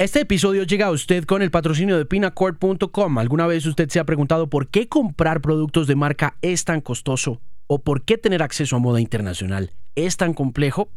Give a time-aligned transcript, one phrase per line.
[0.00, 3.18] Este episodio llega a usted con el patrocinio de pinacord.com.
[3.18, 7.40] ¿Alguna vez usted se ha preguntado por qué comprar productos de marca es tan costoso?
[7.70, 10.88] ¿O por qué tener acceso a moda internacional es tan complejo?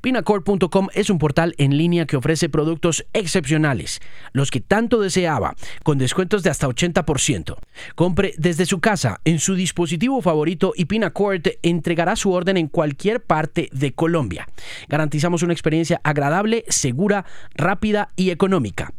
[0.00, 4.00] Pinacord.com es un portal en línea que ofrece productos excepcionales,
[4.32, 7.56] los que tanto deseaba, con descuentos de hasta 80%.
[7.96, 13.22] Compre desde su casa, en su dispositivo favorito y Pinacord entregará su orden en cualquier
[13.24, 14.46] parte de Colombia.
[14.88, 17.24] Garantizamos una experiencia agradable, segura,
[17.56, 18.92] rápida y económica.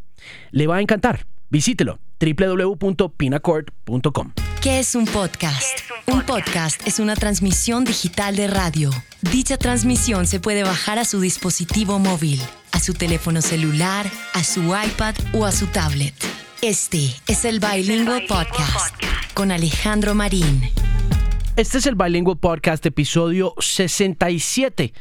[0.52, 1.26] Le va a encantar.
[1.52, 4.34] Visítelo www.pinacord.com.
[4.62, 5.80] ¿Qué es un podcast?
[6.08, 8.92] Un podcast es una transmisión digital de radio.
[9.22, 12.40] Dicha transmisión se puede bajar a su dispositivo móvil,
[12.72, 16.14] a su teléfono celular, a su iPad o a su tablet.
[16.62, 18.96] Este es el Bilingual Podcast
[19.34, 20.72] con Alejandro Marín.
[21.62, 24.94] Este es el Bilingual Podcast, episodio 67.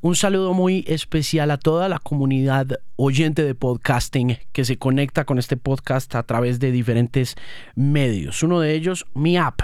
[0.00, 5.38] Un saludo muy especial a toda la comunidad oyente de podcasting que se conecta con
[5.38, 7.36] este podcast a través de diferentes
[7.74, 8.42] medios.
[8.42, 9.60] Uno de ellos, mi app,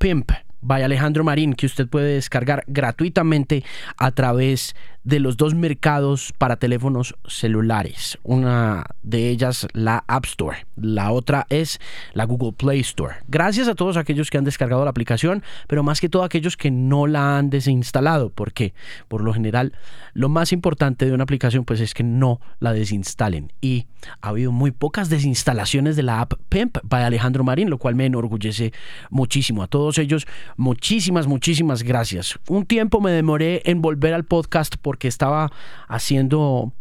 [0.00, 3.62] Pimp by Alejandro Marín, que usted puede descargar gratuitamente
[3.96, 8.18] a través de los dos mercados para teléfonos celulares.
[8.22, 11.80] Una de ellas la App Store, la otra es
[12.12, 13.16] la Google Play Store.
[13.28, 16.70] Gracias a todos aquellos que han descargado la aplicación, pero más que todo aquellos que
[16.70, 18.74] no la han desinstalado, porque
[19.08, 19.72] por lo general
[20.14, 23.52] lo más importante de una aplicación pues es que no la desinstalen.
[23.60, 23.86] Y
[24.20, 28.06] ha habido muy pocas desinstalaciones de la app Pimp by Alejandro Marín, lo cual me
[28.06, 28.72] enorgullece
[29.10, 29.62] muchísimo.
[29.62, 32.38] A todos ellos, muchísimas, muchísimas gracias.
[32.48, 35.50] Un tiempo me demoré en volver al podcast porque estaba
[35.88, 36.74] haciendo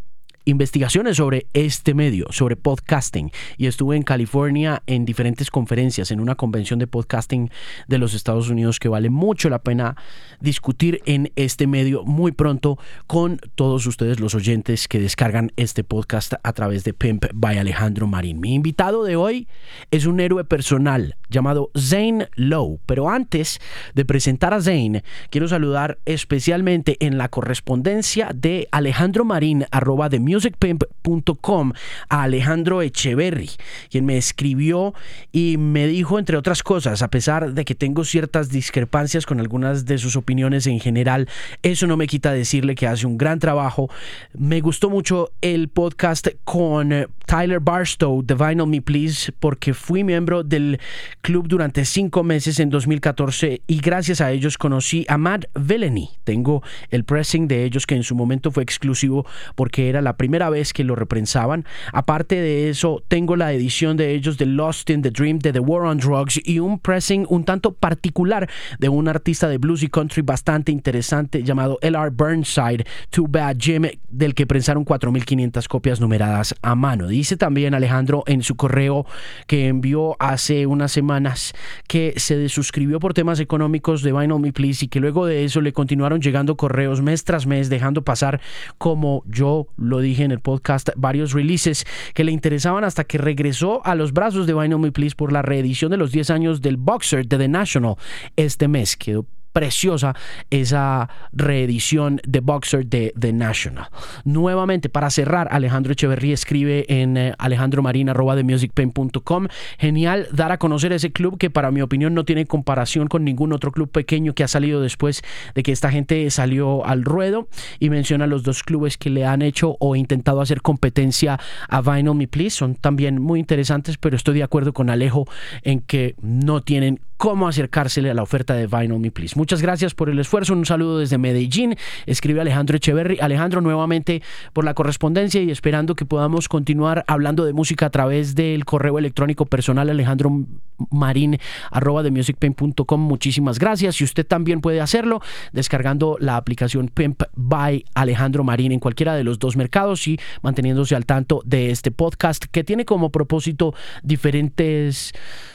[0.52, 6.36] investigaciones sobre este medio, sobre podcasting, y estuve en California en diferentes conferencias, en una
[6.36, 7.50] convención de podcasting
[7.88, 9.96] de los Estados Unidos que vale mucho la pena
[10.40, 16.34] discutir en este medio muy pronto con todos ustedes los oyentes que descargan este podcast
[16.44, 18.40] a través de Pimp by Alejandro Marín.
[18.40, 19.48] Mi invitado de hoy
[19.90, 23.60] es un héroe personal llamado Zane Lowe, pero antes
[23.96, 30.20] de presentar a Zane, quiero saludar especialmente en la correspondencia de Alejandro Marín, arroba de
[30.42, 31.74] musicpimp.com
[32.10, 33.50] a Alejandro Echeverry,
[33.90, 34.94] quien me escribió
[35.32, 39.86] y me dijo, entre otras cosas, a pesar de que tengo ciertas discrepancias con algunas
[39.86, 41.30] de sus opiniones en general,
[41.62, 43.90] eso no me quita decirle que hace un gran trabajo.
[44.34, 50.04] Me gustó mucho el podcast con eh, Tyler Barstow de Vinyl Me Please porque fui
[50.04, 50.80] miembro del
[51.22, 56.10] club durante cinco meses en 2014 y gracias a ellos conocí a Matt Villany.
[56.24, 59.26] Tengo el pressing de ellos que en su momento fue exclusivo
[59.56, 61.66] porque era la primera vez que lo reprensaban.
[61.94, 65.60] Aparte de eso, tengo la edición de ellos de Lost in the Dream de The
[65.60, 69.88] War on Drugs y un pressing un tanto particular de un artista de blues y
[69.88, 72.12] country bastante interesante llamado L.R.
[72.12, 77.08] Burnside, Too Bad Jim, del que prensaron 4.500 copias numeradas a mano.
[77.08, 79.08] Dice también Alejandro en su correo
[79.48, 81.54] que envió hace unas semanas
[81.88, 85.62] que se desuscribió por temas económicos de Vinyl Me Please y que luego de eso
[85.62, 88.40] le continuaron llegando correos mes tras mes dejando pasar
[88.78, 93.86] como yo lo dije en el podcast, varios releases que le interesaban hasta que regresó
[93.86, 96.78] a los brazos de Vinyl Me Please por la reedición de los 10 años del
[96.78, 97.96] Boxer de The National
[98.36, 98.98] este mes.
[98.98, 100.16] Quedó preciosa
[100.50, 103.88] esa reedición de Boxer de The National.
[104.26, 109.48] Nuevamente, para cerrar, Alejandro Echeverría escribe en eh, alejandromarina.com.
[109.78, 113.54] Genial dar a conocer ese club que para mi opinión no tiene comparación con ningún
[113.54, 115.24] otro club pequeño que ha salido después
[115.56, 117.48] de que esta gente salió al ruedo
[117.80, 122.16] y menciona los dos clubes que le han hecho o intentado hacer competencia a Vinyl
[122.16, 122.58] Me Please.
[122.58, 125.26] Son también muy interesantes, pero estoy de acuerdo con Alejo
[125.64, 129.38] en que no tienen cómo acercársele a la oferta de Vinyl Me Please.
[129.42, 130.54] Muchas gracias por el esfuerzo.
[130.54, 131.76] Un saludo desde Medellín.
[132.06, 133.18] Escribe Alejandro Echeverry.
[133.22, 134.22] Alejandro, nuevamente
[134.54, 139.00] por la correspondencia y esperando que podamos continuar hablando de música a través del correo
[139.00, 140.46] electrónico personal Alejandro
[140.92, 141.40] Marín
[141.72, 143.02] arroba de musicpain.com.
[143.02, 144.00] Muchísimas gracias.
[144.00, 145.22] Y usted también puede hacerlo
[145.54, 150.96] descargando la aplicación Pimp by Alejandro Marín en cualquiera de los dos mercados y manteniéndose
[150.96, 153.74] al tanto de este podcast que tiene como propósito
[154.04, 155.14] diferentes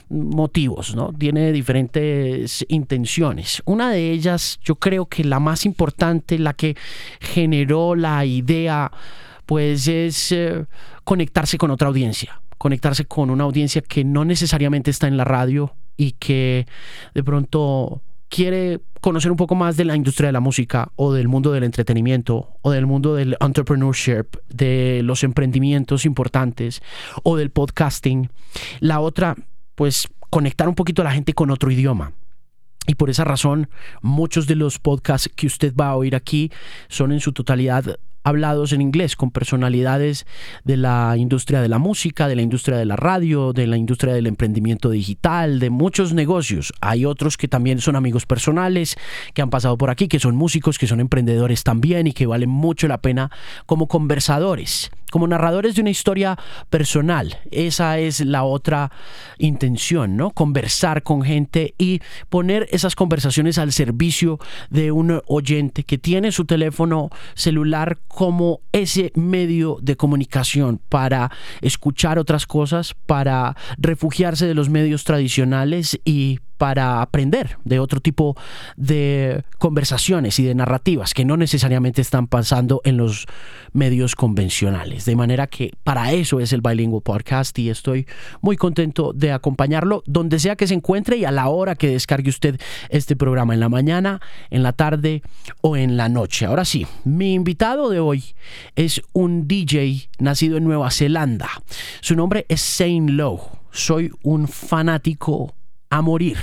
[0.09, 1.12] motivos, ¿no?
[1.12, 3.62] Tiene diferentes intenciones.
[3.76, 6.78] Una de ellas, yo creo que la más importante, la que
[7.20, 8.90] generó la idea,
[9.44, 10.64] pues es eh,
[11.05, 15.75] conectarse con otra audiencia, conectarse con una audiencia que no necesariamente está en la radio
[15.94, 16.67] y que
[17.12, 18.00] de pronto
[18.31, 21.64] quiere conocer un poco más de la industria de la música o del mundo del
[21.64, 26.81] entretenimiento o del mundo del entrepreneurship, de los emprendimientos importantes
[27.25, 28.31] o del podcasting.
[28.81, 29.37] La otra
[29.75, 32.14] pues conectar un poquito a la gente con otro idioma.
[32.87, 33.69] Y por esa razón,
[34.03, 36.50] muchos de los podcasts que usted va a oír aquí
[36.88, 40.27] son en su totalidad hablados en inglés con personalidades
[40.65, 44.15] de la industria de la música, de la industria de la radio, de la industria
[44.15, 46.73] del emprendimiento digital, de muchos negocios.
[46.81, 48.97] Hay otros que también son amigos personales,
[49.33, 52.50] que han pasado por aquí, que son músicos, que son emprendedores también y que valen
[52.50, 53.31] mucho la pena
[53.65, 56.38] como conversadores como narradores de una historia
[56.70, 57.38] personal.
[57.50, 58.91] Esa es la otra
[59.38, 60.31] intención, ¿no?
[60.31, 64.38] Conversar con gente y poner esas conversaciones al servicio
[64.70, 71.31] de un oyente que tiene su teléfono celular como ese medio de comunicación para
[71.61, 78.37] escuchar otras cosas, para refugiarse de los medios tradicionales y para aprender de otro tipo
[78.76, 83.26] de conversaciones y de narrativas que no necesariamente están pasando en los
[83.73, 85.05] medios convencionales.
[85.05, 88.06] De manera que para eso es el Bilingual Podcast y estoy
[88.41, 92.31] muy contento de acompañarlo donde sea que se encuentre y a la hora que descargue
[92.31, 94.20] usted este programa, en la mañana,
[94.50, 95.23] en la tarde
[95.61, 96.47] o en la noche.
[96.47, 98.25] Ahora sí, mi invitado de hoy
[98.75, 101.50] es un DJ nacido en Nueva Zelanda.
[102.00, 103.43] Su nombre es Zane Lowe.
[103.70, 105.55] Soy un fanático
[105.91, 106.38] a morir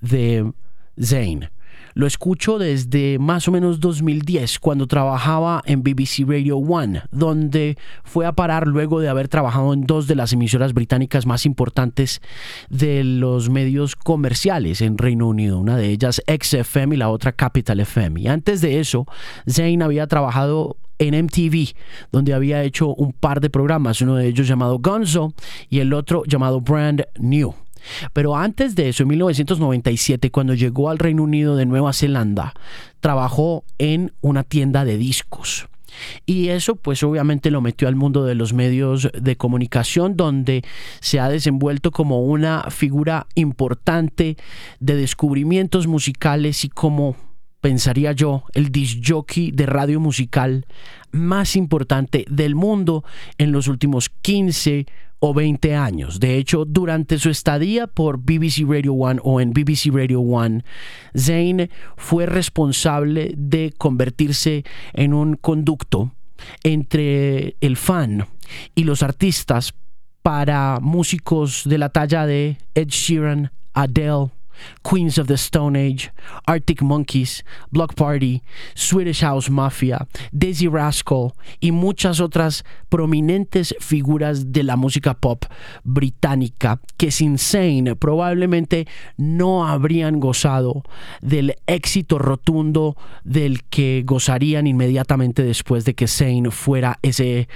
[0.00, 0.52] de
[1.00, 1.50] Zane.
[1.94, 8.26] Lo escucho desde más o menos 2010, cuando trabajaba en BBC Radio One, donde fue
[8.26, 12.22] a parar luego de haber trabajado en dos de las emisoras británicas más importantes
[12.68, 17.80] de los medios comerciales en Reino Unido, una de ellas XFM y la otra Capital
[17.80, 18.20] FM.
[18.20, 19.06] Y antes de eso,
[19.48, 21.74] Zane había trabajado en MTV,
[22.12, 25.32] donde había hecho un par de programas, uno de ellos llamado Gonzo
[25.68, 27.54] y el otro llamado Brand New.
[28.12, 32.54] Pero antes de eso, en 1997, cuando llegó al Reino Unido de Nueva Zelanda,
[33.00, 35.66] trabajó en una tienda de discos.
[36.26, 40.62] Y eso pues obviamente lo metió al mundo de los medios de comunicación donde
[41.00, 44.36] se ha desenvuelto como una figura importante
[44.78, 47.16] de descubrimientos musicales y como
[47.60, 50.66] pensaría yo el disc jockey de radio musical
[51.12, 53.04] más importante del mundo
[53.38, 54.86] en los últimos 15
[55.20, 56.18] o 20 años.
[56.18, 60.64] De hecho, durante su estadía por BBC Radio One o en BBC Radio One,
[61.16, 64.64] Zane fue responsable de convertirse
[64.94, 66.12] en un conducto
[66.62, 68.26] entre el fan
[68.74, 69.74] y los artistas
[70.22, 74.30] para músicos de la talla de Ed Sheeran, Adele,
[74.82, 76.12] Queens of the Stone Age,
[76.46, 78.42] Arctic Monkeys, Block Party,
[78.74, 85.44] Swedish House Mafia, Daisy Rascal y muchas otras prominentes figuras de la música pop
[85.84, 88.86] británica que sin Zane probablemente
[89.16, 90.82] no habrían gozado
[91.20, 97.48] del éxito rotundo del que gozarían inmediatamente después de que Zane fuera ese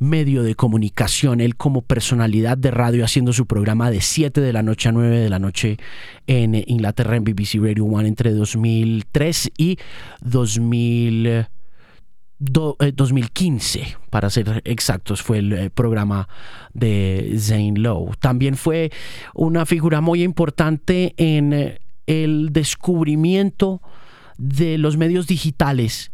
[0.00, 4.62] medio de comunicación, él como personalidad de radio haciendo su programa de 7 de la
[4.62, 5.76] noche a 9 de la noche
[6.26, 9.78] en Inglaterra en BBC Radio One entre 2003 y
[10.22, 11.46] 2000,
[12.38, 16.28] 2015, eh, para ser exactos, fue el eh, programa
[16.72, 18.14] de Zane Lowe.
[18.18, 18.90] También fue
[19.34, 23.82] una figura muy importante en eh, el descubrimiento
[24.38, 26.09] de los medios digitales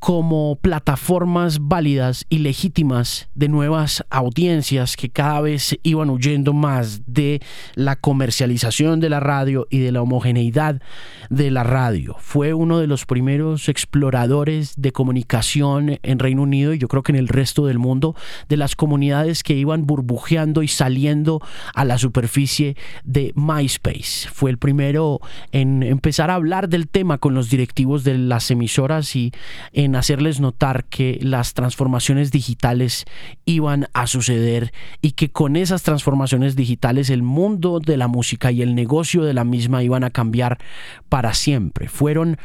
[0.00, 7.42] como plataformas válidas y legítimas de nuevas audiencias que cada vez iban huyendo más de
[7.74, 10.80] la comercialización de la radio y de la homogeneidad
[11.28, 12.16] de la radio.
[12.18, 17.12] Fue uno de los primeros exploradores de comunicación en Reino Unido y yo creo que
[17.12, 18.16] en el resto del mundo
[18.48, 21.42] de las comunidades que iban burbujeando y saliendo
[21.74, 24.28] a la superficie de MySpace.
[24.32, 25.20] Fue el primero
[25.52, 29.32] en empezar a hablar del tema con los directivos de las emisoras y
[29.72, 33.04] en hacerles notar que las transformaciones digitales
[33.44, 38.62] iban a suceder y que con esas transformaciones digitales el mundo de la música y
[38.62, 40.58] el negocio de la misma iban a cambiar
[41.08, 41.88] para siempre.
[41.88, 42.38] Fueron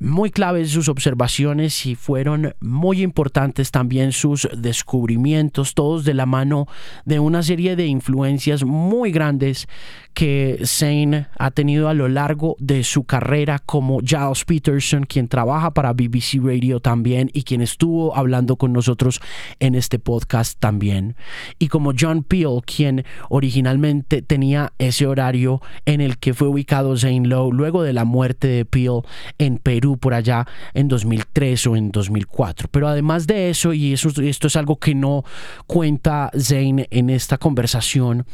[0.00, 6.66] muy claves sus observaciones y fueron muy importantes también sus descubrimientos, todos de la mano
[7.04, 9.68] de una serie de influencias muy grandes
[10.14, 15.72] que Zane ha tenido a lo largo de su carrera como Giles Peterson, quien trabaja
[15.72, 19.20] para BBC Radio también y quien estuvo hablando con nosotros
[19.58, 21.16] en este podcast también.
[21.58, 27.26] Y como John Peel, quien originalmente tenía ese horario en el que fue ubicado Zane
[27.26, 29.02] Lowe luego de la muerte de Peel
[29.38, 32.68] en Perú por allá en 2003 o en 2004.
[32.70, 35.24] Pero además de eso, y eso, esto es algo que no
[35.66, 38.26] cuenta Zane en esta conversación,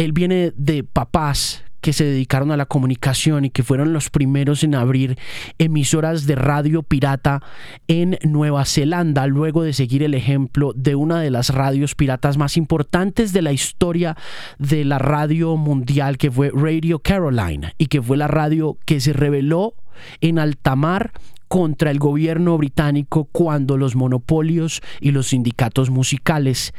[0.00, 4.64] él viene de papás que se dedicaron a la comunicación y que fueron los primeros
[4.64, 5.18] en abrir
[5.58, 7.42] emisoras de radio pirata
[7.86, 12.56] en Nueva Zelanda, luego de seguir el ejemplo de una de las radios piratas más
[12.56, 14.16] importantes de la historia
[14.58, 19.12] de la radio mundial, que fue Radio Carolina, y que fue la radio que se
[19.12, 19.74] reveló
[20.22, 21.12] en alta mar
[21.48, 26.72] contra el gobierno británico cuando los monopolios y los sindicatos musicales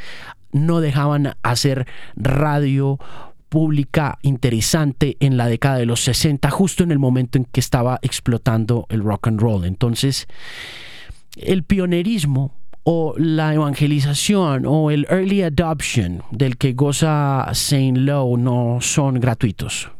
[0.51, 3.00] no dejaban hacer radio
[3.50, 8.00] pública interesante en la década de los 60, justo en el momento en que estaba
[8.01, 9.65] explotando el rock and roll.
[9.65, 10.27] Entonces,
[11.36, 12.53] el pionerismo
[12.84, 19.91] o la evangelización o el early adoption del que goza Saint Lowe no son gratuitos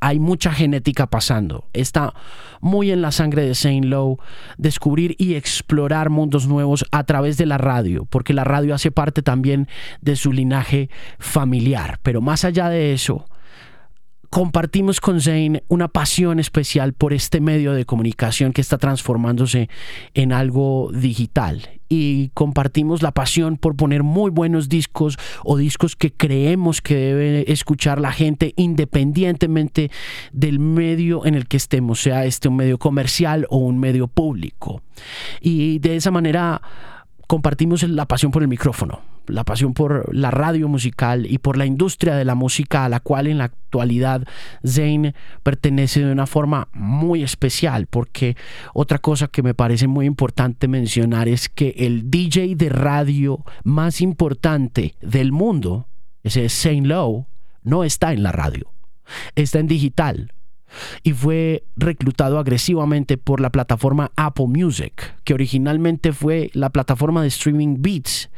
[0.00, 1.64] hay mucha genética pasando.
[1.72, 2.14] Está
[2.60, 4.18] muy en la sangre de Saint Lowe
[4.58, 9.22] descubrir y explorar mundos nuevos a través de la radio, porque la radio hace parte
[9.22, 9.68] también
[10.00, 11.98] de su linaje familiar.
[12.02, 13.26] Pero más allá de eso,
[14.36, 19.70] compartimos con Zane una pasión especial por este medio de comunicación que está transformándose
[20.12, 26.12] en algo digital y compartimos la pasión por poner muy buenos discos o discos que
[26.12, 29.90] creemos que debe escuchar la gente independientemente
[30.34, 34.82] del medio en el que estemos, sea este un medio comercial o un medio público.
[35.40, 36.60] Y de esa manera
[37.26, 41.66] compartimos la pasión por el micrófono la pasión por la radio musical y por la
[41.66, 44.26] industria de la música a la cual en la actualidad
[44.66, 48.36] Zane pertenece de una forma muy especial porque
[48.74, 54.00] otra cosa que me parece muy importante mencionar es que el DJ de radio más
[54.00, 55.88] importante del mundo,
[56.22, 57.26] ese es Zane Lowe,
[57.62, 58.72] no está en la radio,
[59.34, 60.32] está en digital
[61.02, 67.28] y fue reclutado agresivamente por la plataforma Apple Music, que originalmente fue la plataforma de
[67.28, 68.30] streaming Beats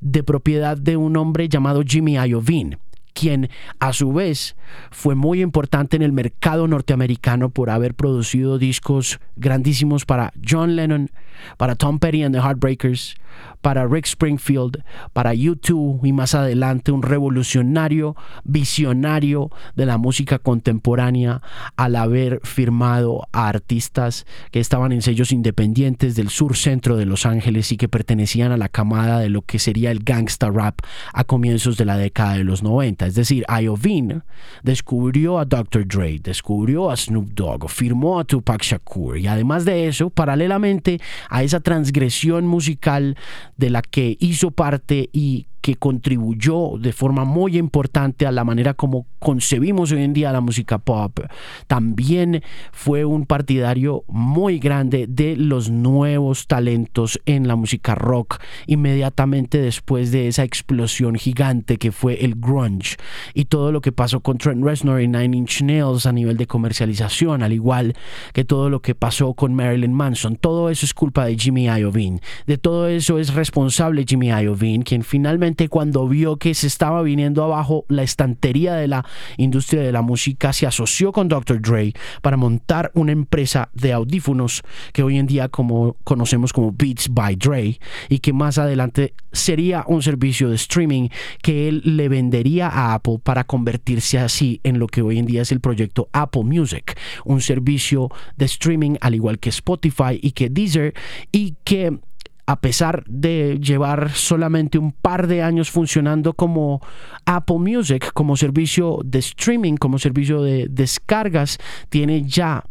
[0.00, 2.78] de propiedad de un hombre llamado Jimmy Iovine
[3.14, 4.56] quien a su vez
[4.90, 11.10] fue muy importante en el mercado norteamericano por haber producido discos grandísimos para John Lennon,
[11.56, 13.16] para Tom Petty and the Heartbreakers,
[13.60, 21.40] para Rick Springfield, para U2 y más adelante un revolucionario, visionario de la música contemporánea
[21.76, 27.26] al haber firmado a artistas que estaban en sellos independientes del sur centro de Los
[27.26, 30.80] Ángeles y que pertenecían a la camada de lo que sería el gangsta rap
[31.12, 33.03] a comienzos de la década de los 90.
[33.06, 34.22] Es decir, Iovine
[34.62, 35.86] descubrió a Dr.
[35.86, 41.42] Dre, descubrió a Snoop Dogg, firmó a Tupac Shakur y además de eso, paralelamente a
[41.42, 43.16] esa transgresión musical
[43.56, 48.74] de la que hizo parte y que contribuyó de forma muy importante a la manera
[48.74, 51.20] como concebimos hoy en día la música pop.
[51.66, 59.56] También fue un partidario muy grande de los nuevos talentos en la música rock inmediatamente
[59.56, 62.98] después de esa explosión gigante que fue el grunge
[63.32, 66.46] y todo lo que pasó con Trent Reznor y Nine Inch Nails a nivel de
[66.46, 67.94] comercialización, al igual
[68.34, 70.36] que todo lo que pasó con Marilyn Manson.
[70.36, 72.20] Todo eso es culpa de Jimmy Iovine.
[72.46, 77.42] De todo eso es responsable Jimmy Iovine, quien finalmente cuando vio que se estaba viniendo
[77.44, 79.04] abajo la estantería de la
[79.36, 81.60] industria de la música, se asoció con Dr.
[81.60, 81.92] Dre
[82.22, 87.36] para montar una empresa de audífonos que hoy en día como conocemos como Beats by
[87.36, 91.08] Dre y que más adelante sería un servicio de streaming
[91.42, 95.42] que él le vendería a Apple para convertirse así en lo que hoy en día
[95.42, 100.50] es el proyecto Apple Music, un servicio de streaming al igual que Spotify y que
[100.50, 100.94] Deezer
[101.32, 101.98] y que
[102.46, 106.80] a pesar de llevar solamente un par de años funcionando como
[107.24, 111.58] Apple Music, como servicio de streaming, como servicio de descargas,
[111.88, 112.64] tiene ya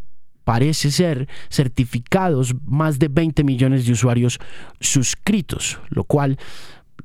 [0.43, 4.39] parece ser certificados más de 20 millones de usuarios
[4.79, 6.37] suscritos, lo cual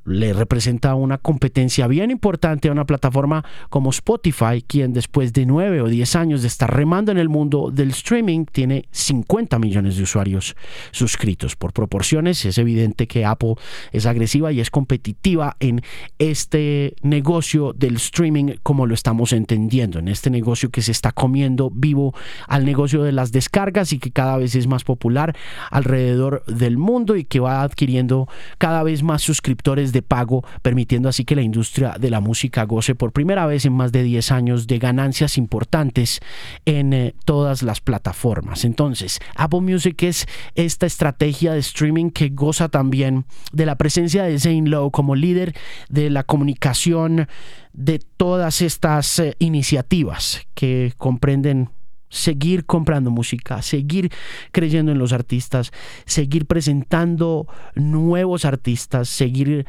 [0.08, 5.80] le representa una competencia bien importante a una plataforma como Spotify, quien después de nueve
[5.80, 10.02] o diez años de estar remando en el mundo del streaming tiene 50 millones de
[10.02, 10.56] usuarios
[10.90, 11.56] suscritos.
[11.56, 13.54] Por proporciones, es evidente que Apple
[13.92, 15.82] es agresiva y es competitiva en
[16.18, 21.70] este negocio del streaming como lo estamos entendiendo, en este negocio que se está comiendo
[21.70, 22.14] vivo
[22.46, 25.36] al negocio de las descargas y que cada vez es más popular
[25.70, 31.24] alrededor del mundo y que va adquiriendo cada vez más suscriptores de pago, permitiendo así
[31.24, 34.66] que la industria de la música goce por primera vez en más de 10 años
[34.66, 36.20] de ganancias importantes
[36.64, 38.64] en eh, todas las plataformas.
[38.64, 44.38] Entonces, Apple Music es esta estrategia de streaming que goza también de la presencia de
[44.38, 45.54] Zane Lowe como líder
[45.88, 47.28] de la comunicación
[47.72, 51.70] de todas estas eh, iniciativas que comprenden
[52.08, 54.10] seguir comprando música, seguir
[54.52, 55.72] creyendo en los artistas,
[56.06, 59.66] seguir presentando nuevos artistas, seguir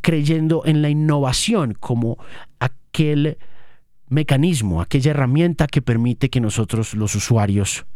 [0.00, 2.18] creyendo en la innovación como
[2.58, 3.38] aquel
[4.08, 7.86] mecanismo, aquella herramienta que permite que nosotros los usuarios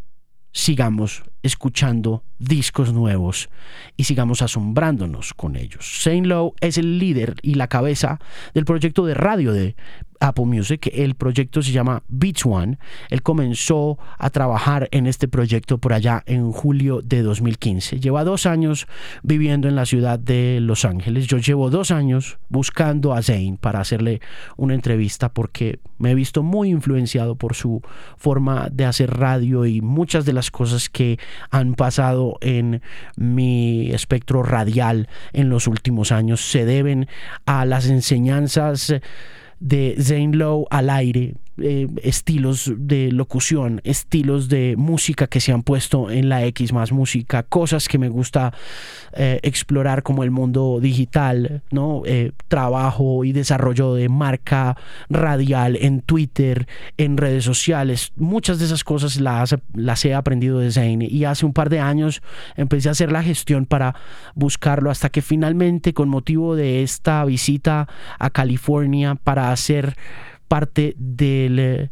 [0.53, 3.49] sigamos escuchando discos nuevos
[3.97, 6.01] y sigamos asombrándonos con ellos.
[6.01, 8.19] Saint Lowe es el líder y la cabeza
[8.53, 9.75] del proyecto de radio de
[10.23, 10.89] Apple Music.
[10.93, 12.77] El proyecto se llama Beats One.
[13.09, 17.99] Él comenzó a trabajar en este proyecto por allá en julio de 2015.
[17.99, 18.87] Lleva dos años
[19.21, 21.27] viviendo en la ciudad de Los Ángeles.
[21.27, 24.21] Yo llevo dos años buscando a Zane para hacerle
[24.55, 27.81] una entrevista porque me he visto muy influenciado por su
[28.15, 31.19] forma de hacer radio y muchas de las cosas que
[31.51, 32.81] han pasado en
[33.17, 37.07] mi espectro radial en los últimos años se deben
[37.45, 38.93] a las enseñanzas
[39.59, 45.61] de Zane Lowe al aire eh, estilos de locución, estilos de música que se han
[45.61, 48.53] puesto en la X más música, cosas que me gusta
[49.13, 52.01] eh, explorar como el mundo digital, ¿no?
[52.05, 54.77] Eh, trabajo y desarrollo de marca
[55.09, 56.67] radial en Twitter,
[56.97, 58.13] en redes sociales.
[58.15, 61.79] Muchas de esas cosas las, las he aprendido de Zane y hace un par de
[61.79, 62.21] años
[62.55, 63.95] empecé a hacer la gestión para
[64.33, 69.95] buscarlo hasta que finalmente con motivo de esta visita a California para hacer
[70.53, 71.89] parte del eh,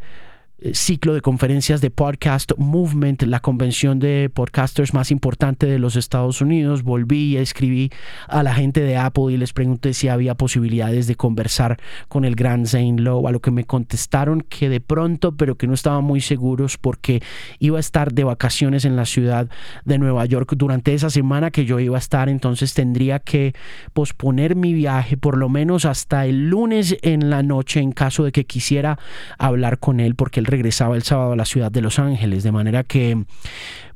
[0.73, 6.39] ciclo de conferencias de Podcast Movement, la convención de podcasters más importante de los Estados
[6.39, 6.83] Unidos.
[6.83, 7.89] Volví y escribí
[8.27, 12.35] a la gente de Apple y les pregunté si había posibilidades de conversar con el
[12.35, 16.03] gran Zane Lowe, a lo que me contestaron que de pronto, pero que no estaban
[16.03, 17.23] muy seguros porque
[17.57, 19.49] iba a estar de vacaciones en la ciudad
[19.85, 23.53] de Nueva York durante esa semana que yo iba a estar, entonces tendría que
[23.93, 28.31] posponer mi viaje por lo menos hasta el lunes en la noche en caso de
[28.31, 28.99] que quisiera
[29.39, 32.51] hablar con él porque el regresaba el sábado a la ciudad de Los Ángeles, de
[32.51, 33.25] manera que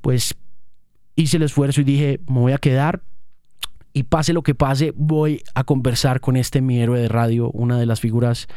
[0.02, 0.36] pues
[1.16, 3.02] hice el esfuerzo y dije, me voy a quedar,
[3.96, 7.80] y pase lo que pase, voy a conversar con este mi héroe de radio, una
[7.80, 8.50] de las figuras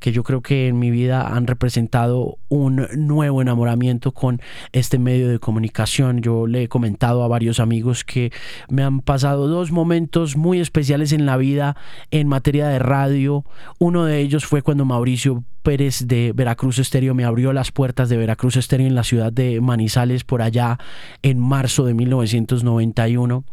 [0.00, 4.40] que yo creo que en mi vida han representado un nuevo enamoramiento con
[4.72, 6.22] este medio de comunicación.
[6.22, 8.32] Yo le he comentado a varios amigos que
[8.70, 11.76] me han pasado dos momentos muy especiales en la vida
[12.10, 13.44] en materia de radio.
[13.78, 18.16] Uno de ellos fue cuando Mauricio Pérez de Veracruz Estéreo me abrió las puertas de
[18.16, 20.78] Veracruz Estéreo en la ciudad de Manizales por allá
[21.22, 23.44] en marzo de 1991.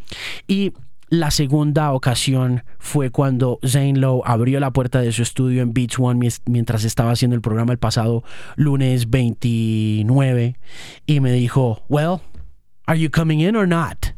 [0.48, 0.72] Y
[1.14, 6.00] la segunda ocasión fue cuando Zane Lowe abrió la puerta de su estudio en Beach
[6.00, 8.24] One mientras estaba haciendo el programa el pasado
[8.56, 10.58] lunes 29
[11.06, 12.22] y me dijo, Well,
[12.88, 14.13] are you coming in or not?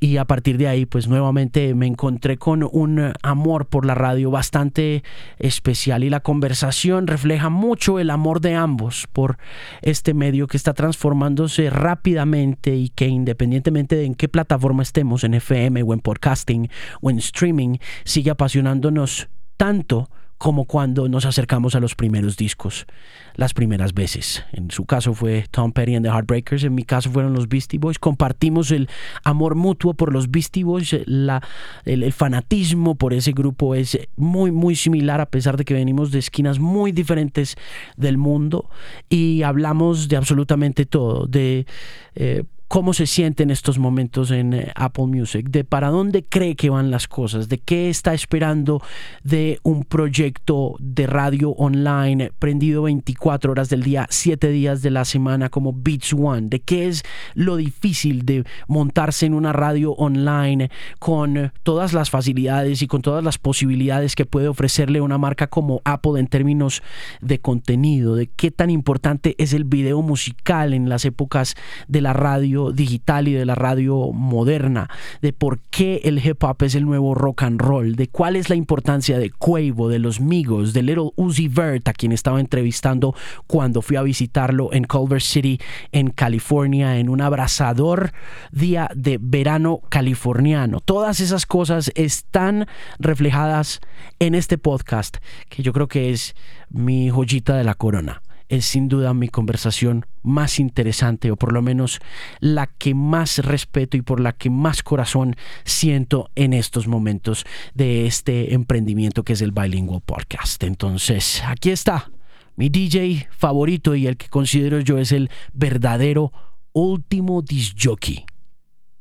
[0.00, 4.30] Y a partir de ahí pues nuevamente me encontré con un amor por la radio
[4.30, 5.04] bastante
[5.38, 9.36] especial y la conversación refleja mucho el amor de ambos por
[9.82, 15.34] este medio que está transformándose rápidamente y que independientemente de en qué plataforma estemos, en
[15.34, 16.70] FM o en podcasting
[17.02, 20.08] o en streaming, sigue apasionándonos tanto
[20.40, 22.86] como cuando nos acercamos a los primeros discos,
[23.34, 24.42] las primeras veces.
[24.52, 27.78] En su caso fue Tom Petty and the Heartbreakers, en mi caso fueron los Beastie
[27.78, 27.98] Boys.
[27.98, 28.88] Compartimos el
[29.22, 31.42] amor mutuo por los Beastie Boys, la,
[31.84, 36.20] el, fanatismo por ese grupo es muy, muy similar a pesar de que venimos de
[36.20, 37.56] esquinas muy diferentes
[37.98, 38.70] del mundo
[39.10, 41.66] y hablamos de absolutamente todo, de...
[42.14, 46.54] Eh, cómo se siente en estos momentos en eh, Apple Music, de para dónde cree
[46.54, 48.80] que van las cosas, de qué está esperando
[49.24, 55.04] de un proyecto de radio online prendido 24 horas del día, 7 días de la
[55.04, 57.02] semana como Beats One, de qué es
[57.34, 63.24] lo difícil de montarse en una radio online con todas las facilidades y con todas
[63.24, 66.84] las posibilidades que puede ofrecerle una marca como Apple en términos
[67.20, 71.56] de contenido, de qué tan importante es el video musical en las épocas
[71.88, 74.88] de la radio digital y de la radio moderna,
[75.22, 78.48] de por qué el hip hop es el nuevo rock and roll, de cuál es
[78.48, 83.14] la importancia de Quavo, de los Migos, de Little Uzi Vert, a quien estaba entrevistando
[83.46, 85.58] cuando fui a visitarlo en Culver City,
[85.92, 88.12] en California, en un abrasador
[88.52, 90.80] día de verano californiano.
[90.80, 92.66] Todas esas cosas están
[92.98, 93.80] reflejadas
[94.18, 95.16] en este podcast,
[95.48, 96.34] que yo creo que es
[96.68, 101.62] mi joyita de la corona es sin duda mi conversación más interesante o por lo
[101.62, 102.00] menos
[102.40, 108.06] la que más respeto y por la que más corazón siento en estos momentos de
[108.06, 110.62] este emprendimiento que es el Bilingual Podcast.
[110.64, 112.10] Entonces, aquí está
[112.56, 116.32] mi DJ favorito y el que considero yo es el verdadero
[116.72, 118.26] último disc jockey,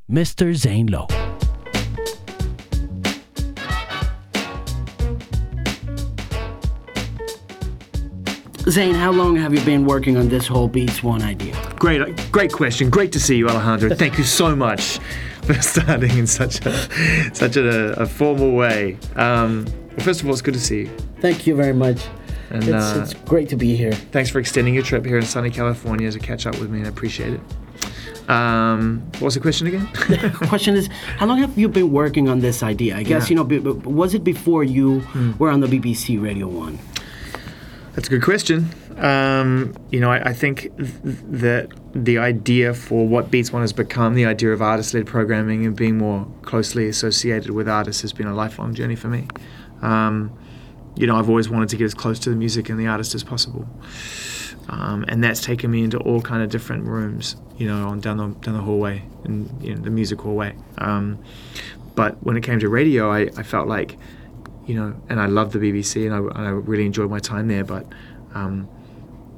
[0.07, 0.57] Mr.
[0.57, 1.18] Zane Lowe.
[8.69, 11.55] Zane, how long have you been working on this whole Beats One idea?
[11.79, 12.01] Great,
[12.31, 12.91] great question.
[12.91, 13.95] Great to see you, Alejandro.
[13.95, 14.99] Thank you so much
[15.41, 18.97] for starting in such a such a, a formal way.
[19.15, 20.89] Um, well, first of all, it's good to see you.
[21.19, 22.05] Thank you very much.
[22.51, 23.91] And, it's, uh, it's great to be here.
[23.91, 26.83] Thanks for extending your trip here in sunny California to catch up with me.
[26.83, 28.29] I appreciate it.
[28.29, 29.89] Um, what was the question again?
[30.09, 32.95] the question is, how long have you been working on this idea?
[32.95, 33.37] I guess, yeah.
[33.43, 35.39] you know, was it before you mm.
[35.39, 36.77] were on the BBC Radio 1?
[37.99, 38.69] That's a good question.
[38.95, 43.73] Um, you know, I, I think th- that the idea for what Beats One has
[43.73, 48.27] become, the idea of artist-led programming and being more closely associated with artists, has been
[48.27, 49.27] a lifelong journey for me.
[49.81, 50.31] Um,
[50.95, 53.15] you know, I've always wanted to get as close to the music and the artist
[53.15, 53.67] as possible,
[54.69, 57.35] um, and that's taken me into all kind of different rooms.
[57.57, 60.55] You know, on down the down the hallway and you know, the music hallway.
[60.77, 61.21] Um,
[61.95, 63.97] but when it came to radio, I, I felt like
[64.69, 67.47] you know, and I loved the BBC and I, and I really enjoyed my time
[67.47, 67.63] there.
[67.63, 67.87] But,
[68.35, 68.69] um,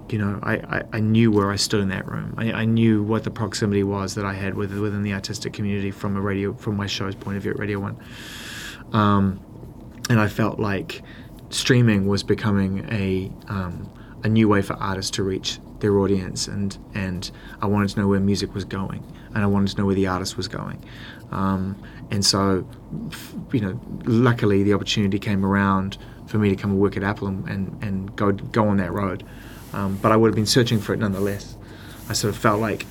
[0.10, 2.36] you know, I, I, I, knew where I stood in that room.
[2.38, 5.90] I, I, knew what the proximity was that I had with, within the artistic community
[5.90, 7.98] from a radio, from my show's point of view at Radio One.
[8.92, 9.40] Um,
[10.10, 11.02] and I felt like
[11.50, 13.90] streaming was becoming a um,
[14.24, 18.08] a new way for artists to reach their audience, and and I wanted to know
[18.10, 19.02] where music was going,
[19.34, 20.84] and I wanted to know where the artist was going.
[21.32, 22.68] Um, and so,
[23.52, 25.98] you know, luckily the opportunity came around
[26.28, 28.92] for me to come and work at Apple and, and, and go go on that
[28.92, 29.24] road.
[29.74, 31.58] Um, but I would have been searching for it nonetheless.
[32.10, 32.86] I sort of felt like,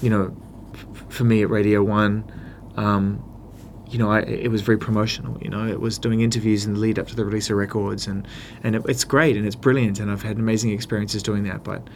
[0.00, 0.34] you know,
[0.72, 2.24] f- for me at Radio One,
[2.76, 3.22] um,
[3.88, 5.38] you know, I, it was very promotional.
[5.40, 8.06] You know, it was doing interviews in the lead up to the release of records,
[8.06, 8.26] and
[8.62, 11.62] and it, it's great and it's brilliant, and I've had amazing experiences doing that.
[11.62, 11.86] But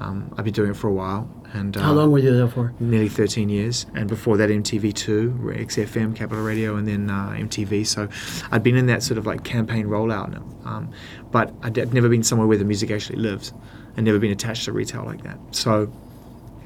[0.00, 1.28] um, I've been doing it for a while.
[1.52, 2.74] And uh, how long were you there for?
[2.80, 7.86] Nearly 13 years, and before that, MTV2, XFM, Capital Radio, and then uh, MTV.
[7.86, 8.08] So
[8.50, 10.34] I'd been in that sort of like campaign rollout.
[10.66, 10.90] Um,
[11.30, 13.52] but I'd never been somewhere where the music actually lives,
[13.96, 15.38] and never been attached to retail like that.
[15.52, 15.92] So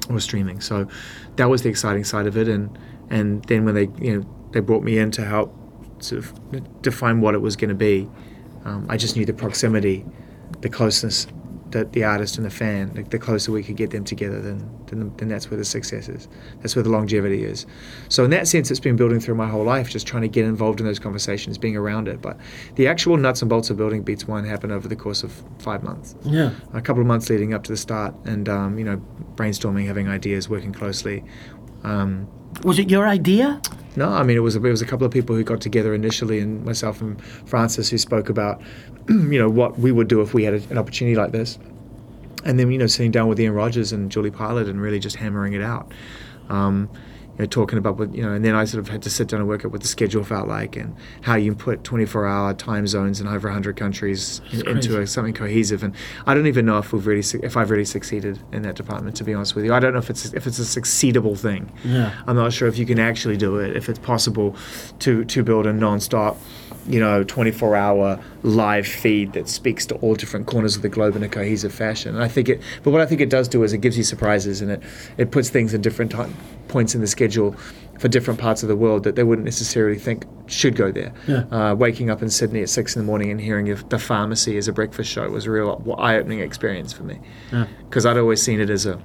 [0.09, 0.59] or streaming.
[0.59, 0.87] So
[1.35, 2.47] that was the exciting side of it.
[2.47, 2.77] And
[3.09, 5.55] and then when they you know they brought me in to help
[5.99, 8.09] sort of define what it was going to be,
[8.65, 10.05] um, I just knew the proximity,
[10.61, 11.27] the closeness
[11.71, 14.69] the, the artist and the fan, like the closer we can get them together, then,
[14.87, 16.27] then then that's where the success is.
[16.61, 17.65] That's where the longevity is.
[18.09, 20.45] So in that sense, it's been building through my whole life, just trying to get
[20.45, 22.21] involved in those conversations, being around it.
[22.21, 22.37] But
[22.75, 25.83] the actual nuts and bolts of building Beats One happened over the course of five
[25.83, 26.15] months.
[26.23, 29.01] Yeah, a couple of months leading up to the start, and um, you know,
[29.35, 31.23] brainstorming, having ideas, working closely.
[31.83, 32.27] Um,
[32.63, 33.61] was it your idea?
[33.95, 36.39] No, I mean it was it was a couple of people who got together initially,
[36.39, 38.61] and myself and Francis who spoke about,
[39.09, 41.57] you know, what we would do if we had an opportunity like this,
[42.45, 45.15] and then you know sitting down with Ian Rogers and Julie Pilat and really just
[45.15, 45.91] hammering it out.
[46.49, 46.89] Um,
[47.39, 49.39] know, talking about what you know, and then I sort of had to sit down
[49.39, 53.21] and work out what the schedule felt like and how you put 24-hour time zones
[53.21, 55.83] in over 100 countries in, into a, something cohesive.
[55.83, 59.15] And I don't even know if we've really, if I've really succeeded in that department.
[59.17, 61.71] To be honest with you, I don't know if it's if it's a succeedable thing.
[61.83, 62.13] Yeah.
[62.27, 63.75] I'm not sure if you can actually do it.
[63.75, 64.55] If it's possible
[64.99, 66.37] to to build a non-stop
[66.89, 71.15] you know, 24 hour live feed that speaks to all different corners of the globe
[71.15, 72.15] in a cohesive fashion.
[72.15, 74.03] And I think it, but what I think it does do is it gives you
[74.03, 74.83] surprises and it,
[75.17, 76.35] it puts things in different time,
[76.67, 77.55] points in the schedule
[77.99, 81.13] for different parts of the world that they wouldn't necessarily think should go there.
[81.27, 81.43] Yeah.
[81.51, 84.67] Uh, waking up in Sydney at six in the morning and hearing the pharmacy as
[84.67, 87.19] a breakfast show was a real eye-opening experience for me
[87.85, 88.11] because yeah.
[88.11, 88.99] I'd always seen it as a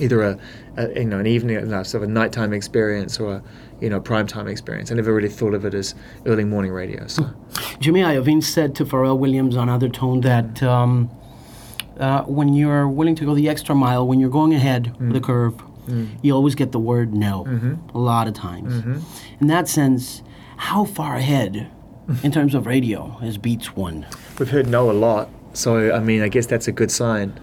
[0.00, 0.38] either a,
[0.76, 3.42] a, you know an evening no, sort of a nighttime experience or a
[3.82, 4.92] you know prime time experience.
[4.92, 7.06] I never really thought of it as early morning radio.
[7.08, 7.28] So.
[7.80, 11.10] Jimmy Iovine said to Pharrell Williams on OTHERtone that um,
[11.98, 15.08] uh, when you're willing to go the extra mile, when you're going ahead mm.
[15.08, 15.54] of the curve,
[15.86, 16.08] mm.
[16.22, 17.96] you always get the word no mm-hmm.
[17.96, 18.72] a lot of times.
[18.72, 19.00] Mm-hmm.
[19.40, 20.22] In that sense,
[20.56, 21.68] how far ahead
[22.22, 24.06] in terms of radio is Beats One?
[24.38, 27.38] We've heard no a lot, so I mean, I guess that's a good sign.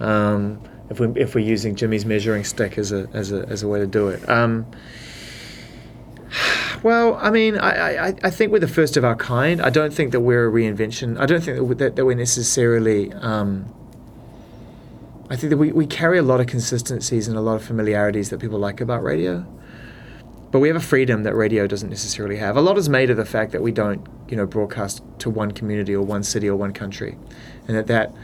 [0.00, 3.68] Um, if we if we're using Jimmy's measuring stick as a as a as a
[3.68, 4.28] way to do it.
[4.28, 4.66] Um,
[6.86, 9.60] well, I mean, I, I, I think we're the first of our kind.
[9.60, 11.18] I don't think that we're a reinvention.
[11.18, 13.12] I don't think that, that we're necessarily.
[13.12, 13.74] Um,
[15.28, 18.30] I think that we, we carry a lot of consistencies and a lot of familiarities
[18.30, 19.44] that people like about radio.
[20.52, 22.56] But we have a freedom that radio doesn't necessarily have.
[22.56, 25.50] A lot is made of the fact that we don't, you know, broadcast to one
[25.50, 27.18] community or one city or one country,
[27.66, 28.14] and that that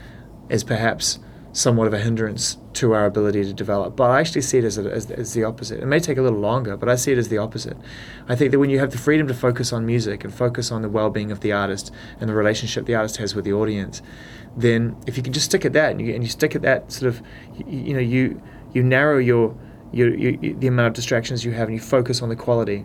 [0.49, 1.19] is perhaps
[1.53, 3.97] somewhat of a hindrance to our ability to develop.
[3.97, 5.81] But I actually see it as, a, as, as, the opposite.
[5.81, 7.77] It may take a little longer, but I see it as the opposite.
[8.29, 10.83] I think that when you have the freedom to focus on music and focus on
[10.83, 14.03] the well being of the artist and the relationship the artist has with the audience,
[14.57, 16.91] then if you can just stick at that and you, and you stick at that
[16.91, 17.23] sort of,
[17.57, 18.41] you, you know, you,
[18.73, 19.55] you narrow your,
[19.93, 22.85] your, your, the amount of distractions you have and you focus on the quality,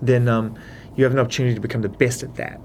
[0.00, 0.58] then um,
[0.96, 2.60] you have an opportunity to become the best at that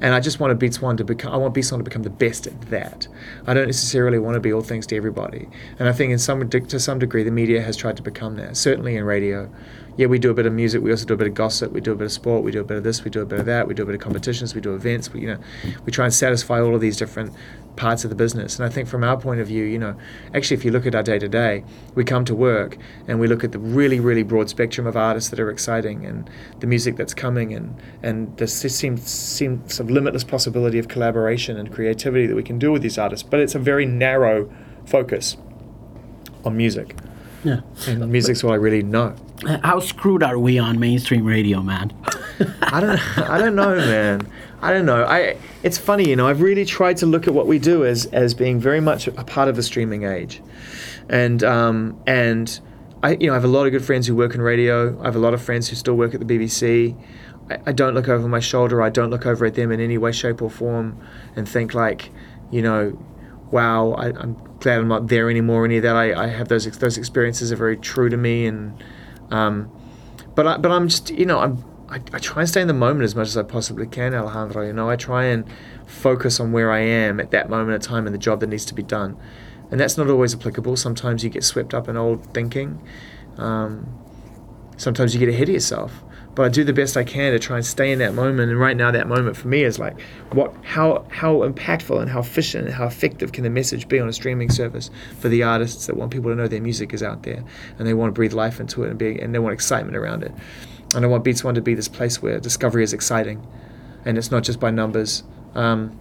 [0.00, 1.32] and I just want One to become.
[1.32, 3.08] I want Beats One to become the best at that.
[3.46, 5.48] I don't necessarily want to be all things to everybody.
[5.78, 8.56] And I think in some to some degree, the media has tried to become that.
[8.56, 9.50] Certainly in radio,
[9.96, 10.82] yeah, we do a bit of music.
[10.82, 11.72] We also do a bit of gossip.
[11.72, 12.44] We do a bit of sport.
[12.44, 13.04] We do a bit of this.
[13.04, 13.66] We do a bit of that.
[13.66, 14.54] We do a bit of competitions.
[14.54, 15.12] We do events.
[15.12, 15.38] We you know,
[15.84, 17.32] we try and satisfy all of these different
[17.76, 18.56] parts of the business.
[18.56, 19.96] And I think from our point of view, you know,
[20.34, 23.28] actually, if you look at our day to day, we come to work and we
[23.28, 26.28] look at the really, really broad spectrum of artists that are exciting and
[26.60, 31.72] the music that's coming and and there seems seems some limitless possibility of collaboration and
[31.72, 33.22] creativity that we can do with these artists.
[33.28, 34.50] But it's a very narrow
[34.86, 35.36] focus
[36.44, 36.96] on music.
[37.44, 37.60] Yeah.
[37.86, 39.14] And music's what I really know.
[39.62, 41.92] How screwed are we on mainstream radio, man?
[42.62, 44.32] I don't I don't know, man.
[44.60, 45.04] I don't know.
[45.04, 48.06] I it's funny, you know, I've really tried to look at what we do as
[48.06, 50.42] as being very much a part of the streaming age.
[51.08, 52.60] And um, and
[53.02, 55.00] I you know, I have a lot of good friends who work in radio.
[55.00, 56.96] I have a lot of friends who still work at the BBC.
[57.50, 58.82] I, I don't look over my shoulder.
[58.82, 61.00] I don't look over at them in any way, shape, or form,
[61.36, 62.10] and think like,
[62.50, 62.98] you know,
[63.50, 65.64] wow, I, am glad I'm not there anymore.
[65.64, 68.82] Any of that, I, I have those those experiences are very true to me, and
[69.30, 69.70] um,
[70.34, 72.74] but I, but I'm just you know I'm I, I try and stay in the
[72.74, 74.66] moment as much as I possibly can, Alejandro.
[74.66, 75.44] You know, I try and
[75.86, 78.64] focus on where I am at that moment of time and the job that needs
[78.66, 79.16] to be done,
[79.70, 80.76] and that's not always applicable.
[80.76, 82.82] Sometimes you get swept up in old thinking.
[83.38, 83.86] Um,
[84.76, 86.02] sometimes you get ahead of yourself
[86.36, 88.50] but I do the best I can to try and stay in that moment.
[88.50, 89.98] And right now, that moment for me is like,
[90.32, 94.06] what, how, how impactful and how efficient and how effective can the message be on
[94.06, 97.22] a streaming service for the artists that want people to know their music is out
[97.22, 97.42] there
[97.78, 100.22] and they want to breathe life into it and be, and they want excitement around
[100.22, 100.32] it.
[100.94, 103.46] And I want Beats One to be this place where discovery is exciting,
[104.04, 105.24] and it's not just by numbers.
[105.54, 105.98] Um,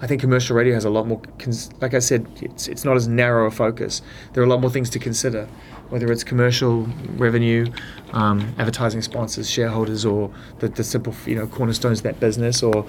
[0.00, 2.96] I think commercial radio has a lot more, cons- like I said, it's, it's not
[2.96, 4.02] as narrow a focus.
[4.34, 5.48] There are a lot more things to consider
[5.88, 6.82] whether it's commercial
[7.16, 7.66] revenue,
[8.12, 12.86] um, advertising sponsors, shareholders, or the, the simple you know cornerstones of that business, or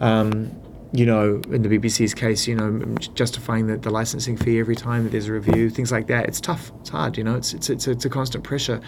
[0.00, 0.50] um,
[0.94, 5.04] you know in the BBC's case, you know justifying the, the licensing fee every time
[5.04, 6.26] that there's a review, things like that.
[6.26, 6.72] It's tough.
[6.80, 7.16] It's hard.
[7.16, 8.80] You know, it's it's it's, it's a constant pressure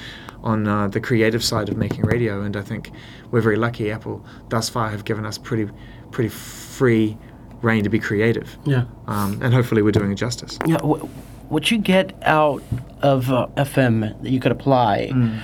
[0.42, 2.90] on uh, the creative side of making radio, and I think
[3.30, 3.90] we're very lucky.
[3.90, 5.70] Apple thus far have given us pretty
[6.10, 7.16] pretty free
[7.62, 8.56] reign to be creative.
[8.64, 8.84] Yeah.
[9.06, 10.58] Um, and hopefully we're doing it justice.
[10.66, 10.78] Yeah
[11.48, 12.62] what you get out
[13.02, 15.40] of uh, FM that you could apply mm.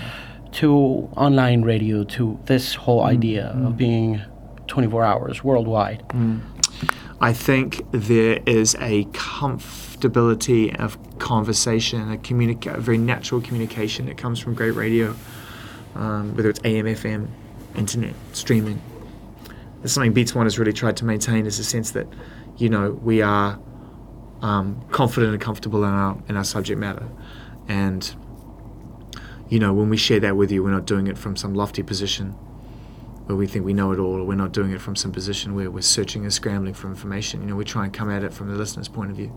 [0.53, 0.73] to
[1.17, 3.09] online radio, to this whole mm.
[3.09, 3.67] idea mm.
[3.67, 4.23] of being
[4.67, 6.03] 24 hours worldwide?
[7.23, 14.19] I think there is a comfortability of conversation, a, communica- a very natural communication that
[14.19, 15.15] comes from great radio,
[15.95, 17.29] um, whether it's AM, FM,
[17.77, 18.83] internet, streaming.
[19.85, 22.09] Something Beats One has really tried to maintain is a sense that,
[22.57, 23.57] you know, we are
[24.41, 27.09] um, confident and comfortable in our in our subject matter,
[27.69, 28.17] and
[29.49, 31.85] you know when we share that with you, we're not doing it from some lofty
[31.85, 32.35] position
[33.33, 35.55] where we think we know it all, or we're not doing it from some position
[35.55, 37.41] where we're searching and scrambling for information.
[37.41, 39.33] You know, we try and come at it from the listener's point of view.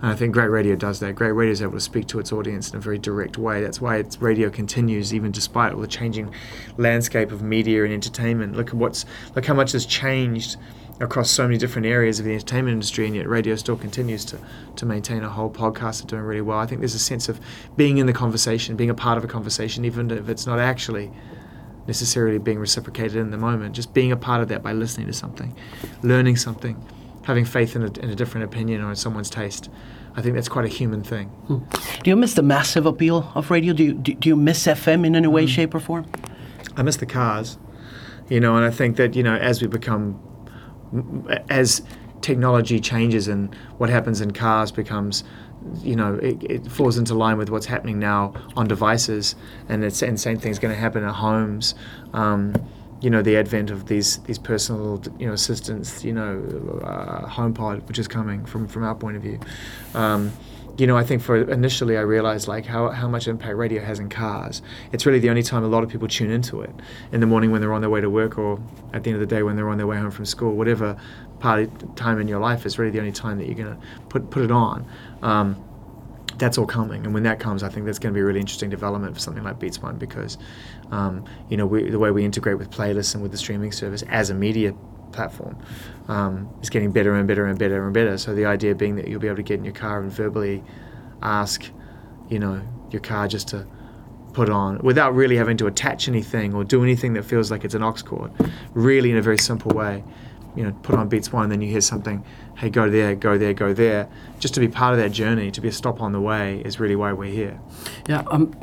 [0.00, 1.14] And I think great radio does that.
[1.14, 3.60] Great radio is able to speak to its audience in a very direct way.
[3.60, 6.32] That's why its radio continues, even despite all the changing
[6.78, 8.56] landscape of media and entertainment.
[8.56, 10.56] Look at what's look how much has changed
[10.98, 14.38] across so many different areas of the entertainment industry, and yet radio still continues to,
[14.76, 16.58] to maintain a whole podcast of doing really well.
[16.58, 17.38] I think there's a sense of
[17.76, 21.10] being in the conversation, being a part of a conversation, even if it's not actually
[21.86, 25.12] necessarily being reciprocated in the moment, just being a part of that by listening to
[25.12, 25.54] something,
[26.02, 26.76] learning something,
[27.24, 29.68] having faith in a, in a different opinion or in someone's taste.
[30.16, 31.28] I think that's quite a human thing.
[31.28, 31.58] Hmm.
[32.02, 33.74] Do you miss the massive appeal of radio?
[33.74, 35.48] Do you, do, do you miss FM in any way, mm.
[35.48, 36.06] shape, or form?
[36.76, 37.58] I miss the cars,
[38.28, 40.18] you know, and I think that, you know, as we become
[41.50, 41.82] as
[42.22, 45.22] technology changes and what happens in cars becomes
[45.82, 49.34] you know it, it, falls into line with what's happening now on devices
[49.68, 51.74] and it's and same thing's going to happen at homes
[52.12, 52.54] um,
[53.00, 57.86] you know the advent of these these personal you know assistants you know uh, HomePod
[57.88, 59.38] which is coming from from our point of view
[59.94, 60.32] um,
[60.78, 63.98] you know, I think for initially I realized like how, how much impact radio has
[63.98, 64.60] in cars.
[64.92, 66.70] It's really the only time a lot of people tune into it
[67.12, 68.60] in the morning when they're on their way to work or
[68.92, 70.54] at the end of the day when they're on their way home from school.
[70.54, 70.96] Whatever
[71.38, 73.86] part of time in your life is really the only time that you're going to
[74.08, 74.86] put put it on.
[75.22, 75.62] Um,
[76.38, 78.40] that's all coming, and when that comes, I think that's going to be a really
[78.40, 80.36] interesting development for something like Beats One because,
[80.90, 84.02] um, you know, we, the way we integrate with playlists and with the streaming service
[84.08, 84.74] as a media
[85.12, 85.56] platform
[86.08, 88.18] um, is getting better and better and better and better.
[88.18, 90.62] So the idea being that you'll be able to get in your car and verbally
[91.22, 91.64] ask,
[92.28, 93.66] you know, your car just to
[94.32, 97.74] put on without really having to attach anything or do anything that feels like it's
[97.74, 98.30] an aux cord.
[98.74, 100.04] Really, in a very simple way,
[100.54, 102.22] you know, put on Beats One, and then you hear something.
[102.56, 104.08] Hey, go there, go there, go there.
[104.38, 106.80] Just to be part of that journey, to be a stop on the way, is
[106.80, 107.60] really why we're here.
[108.08, 108.22] Yeah.
[108.30, 108.54] Um,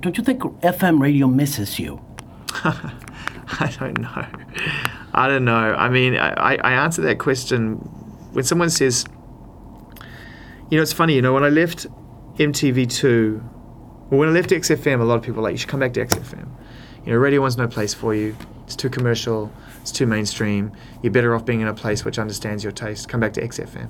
[0.00, 2.00] don't you think FM radio misses you?
[2.64, 4.26] I don't know.
[5.12, 5.74] I don't know.
[5.74, 7.76] I mean, I, I answer that question
[8.32, 9.04] when someone says,
[10.70, 11.86] you know, it's funny, you know, when I left
[12.36, 13.42] MTV2,
[14.10, 15.92] well, when I left XFM, a lot of people were like, you should come back
[15.94, 16.48] to XFM.
[17.04, 18.36] You know, Radio One's no place for you.
[18.70, 19.50] It's too commercial.
[19.80, 20.70] It's too mainstream.
[21.02, 23.08] You're better off being in a place which understands your taste.
[23.08, 23.88] Come back to XFM.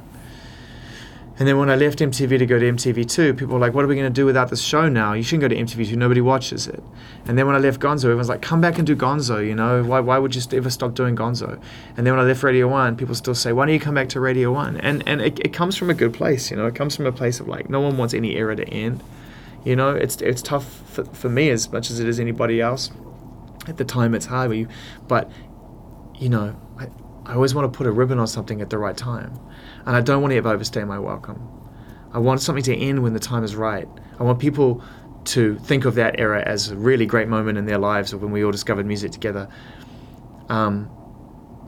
[1.38, 3.88] And then when I left MTV to go to MTV2, people were like, what are
[3.88, 5.12] we going to do without this show now?
[5.12, 5.96] You shouldn't go to MTV2.
[5.96, 6.82] Nobody watches it.
[7.26, 9.82] And then when I left Gonzo, everyone's like, come back and do Gonzo, you know?
[9.82, 11.60] Why, why would you ever stop doing Gonzo?
[11.98, 14.08] And then when I left Radio 1, people still say, why don't you come back
[14.10, 14.78] to Radio 1?
[14.78, 16.64] And, and it, it comes from a good place, you know?
[16.64, 19.02] It comes from a place of like, no one wants any era to end.
[19.62, 22.90] You know, it's, it's tough for, for me as much as it is anybody else.
[23.66, 24.68] At the time, it's hard,
[25.06, 25.30] but,
[26.18, 26.88] you, know, I,
[27.26, 29.38] I always want to put a ribbon on something at the right time
[29.86, 31.40] and I don't want to ever overstay my welcome.
[32.12, 33.88] I want something to end when the time is right.
[34.18, 34.82] I want people
[35.26, 38.32] to think of that era as a really great moment in their lives, or when
[38.32, 39.48] we all discovered music together.
[40.48, 40.90] Um,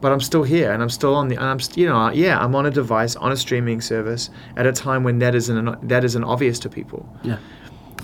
[0.00, 1.36] but I'm still here, and I'm still on the.
[1.36, 4.72] And I'm, you know, yeah, I'm on a device on a streaming service at a
[4.72, 7.08] time when that isn't that isn't obvious to people.
[7.22, 7.38] Yeah.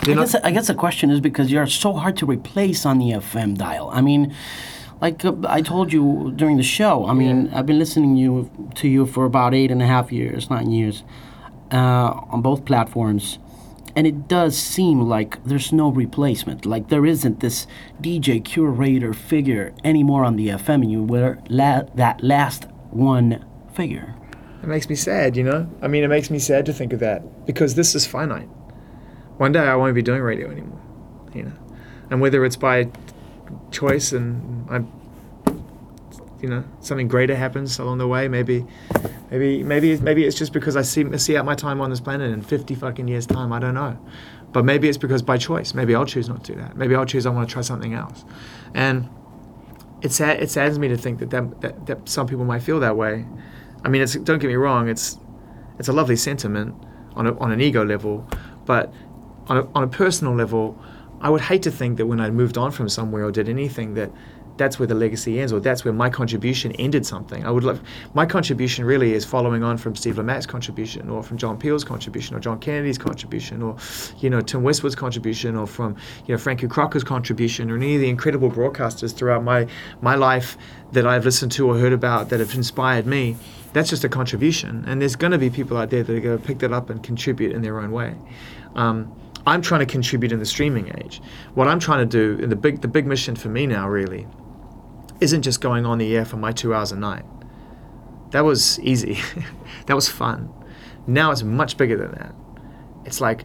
[0.02, 3.12] I guess, I guess the question is because you're so hard to replace on the
[3.12, 3.90] FM dial.
[3.92, 4.34] I mean,
[5.00, 7.06] like uh, I told you during the show.
[7.06, 7.58] I mean, yeah.
[7.58, 11.04] I've been listening you to you for about eight and a half years, nine years,
[11.72, 13.38] uh, on both platforms,
[13.94, 16.64] and it does seem like there's no replacement.
[16.64, 17.66] Like there isn't this
[18.00, 24.14] DJ curator figure anymore on the FM, and you were la- that last one figure.
[24.62, 25.70] It makes me sad, you know.
[25.80, 28.48] I mean, it makes me sad to think of that because this is finite.
[29.38, 30.80] One day I won't be doing radio anymore,
[31.32, 31.52] you know,
[32.10, 32.90] and whether it's by
[33.70, 34.82] choice and I
[36.40, 38.64] you know something greater happens along the way maybe
[39.30, 42.30] maybe maybe maybe it's just because I see see out my time on this planet
[42.30, 43.98] in 50 fucking years time I don't know.
[44.52, 46.76] But maybe it's because by choice maybe I'll choose not to do that.
[46.76, 48.24] Maybe I'll choose I want to try something else.
[48.74, 49.08] And
[50.00, 52.80] it sad, it saddens me to think that, that that, that some people might feel
[52.80, 53.26] that way.
[53.84, 55.18] I mean it's don't get me wrong it's
[55.78, 56.74] it's a lovely sentiment
[57.14, 58.28] on a, on an ego level
[58.64, 58.92] but
[59.48, 60.78] on a, on a personal level
[61.20, 63.94] I would hate to think that when I moved on from somewhere or did anything
[63.94, 64.12] that
[64.58, 67.46] that's where the legacy ends or that's where my contribution ended something.
[67.46, 67.80] I would love
[68.12, 72.36] my contribution really is following on from Steve Lamacq's contribution or from John Peel's contribution
[72.36, 73.76] or John Kennedy's contribution or
[74.18, 78.00] you know Tim Westwood's contribution or from you know Frankie Crocker's contribution or any of
[78.00, 79.66] the incredible broadcasters throughout my
[80.02, 80.58] my life
[80.92, 83.36] that I've listened to or heard about that have inspired me.
[83.74, 86.38] That's just a contribution, and there's going to be people out there that are going
[86.38, 88.14] to pick that up and contribute in their own way.
[88.74, 89.12] Um,
[89.48, 91.22] I'm trying to contribute in the streaming age.
[91.54, 94.26] What I'm trying to do, the big the big mission for me now really,
[95.20, 97.24] isn't just going on the air for my two hours a night.
[98.30, 99.18] That was easy.
[99.86, 100.52] that was fun.
[101.06, 102.34] Now it's much bigger than that.
[103.06, 103.44] It's like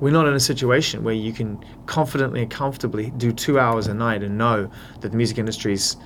[0.00, 3.94] we're not in a situation where you can confidently and comfortably do two hours a
[3.94, 5.96] night and know that the music industry's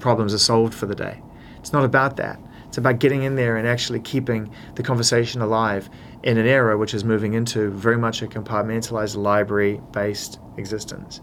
[0.00, 1.22] problems are solved for the day.
[1.58, 2.40] It's not about that.
[2.66, 5.88] It's about getting in there and actually keeping the conversation alive
[6.24, 11.20] in an era which is moving into very much a compartmentalized library based existence.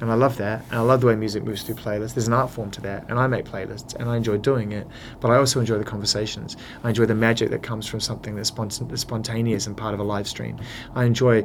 [0.00, 0.64] And I love that.
[0.70, 2.14] And I love the way music moves through playlists.
[2.14, 3.08] There's an art form to that.
[3.08, 4.88] And I make playlists and I enjoy doing it.
[5.20, 6.56] But I also enjoy the conversations.
[6.82, 10.26] I enjoy the magic that comes from something that's, spontaneous and part of a live
[10.26, 10.58] stream.
[10.94, 11.44] I enjoy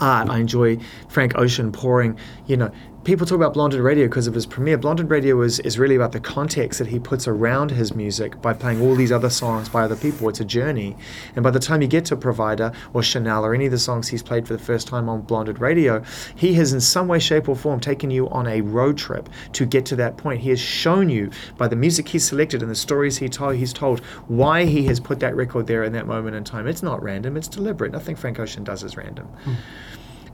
[0.00, 0.28] art.
[0.28, 2.70] I enjoy Frank Ocean pouring, you know,
[3.04, 4.78] people talk about Blonded Radio because of his premiere.
[4.78, 8.54] Blonded Radio is, is really about the context that he puts around his music by
[8.54, 10.28] playing all these other songs by other people.
[10.30, 10.96] It's a journey.
[11.36, 14.08] And by the time you get to Provider or Chanel or any of the songs
[14.08, 16.02] he's played for the first time on Blonded Radio,
[16.34, 19.66] he has in some way, shape, or form taken you on a road trip to
[19.66, 20.40] get to that point.
[20.40, 23.74] He has shown you by the music he's selected and the stories he told, he's
[23.74, 26.66] told why he has put that record there in that moment in time.
[26.66, 27.92] It's not random, it's deliberate.
[27.92, 29.28] Nothing Frank Ocean does is random.
[29.44, 29.56] Mm.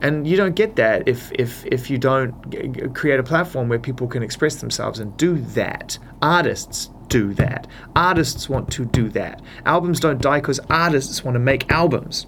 [0.01, 4.07] And you don't get that if, if, if you don't create a platform where people
[4.07, 5.99] can express themselves and do that.
[6.21, 7.67] Artists do that.
[7.95, 9.41] Artists want to do that.
[9.65, 12.25] Albums don't die because artists want to make albums.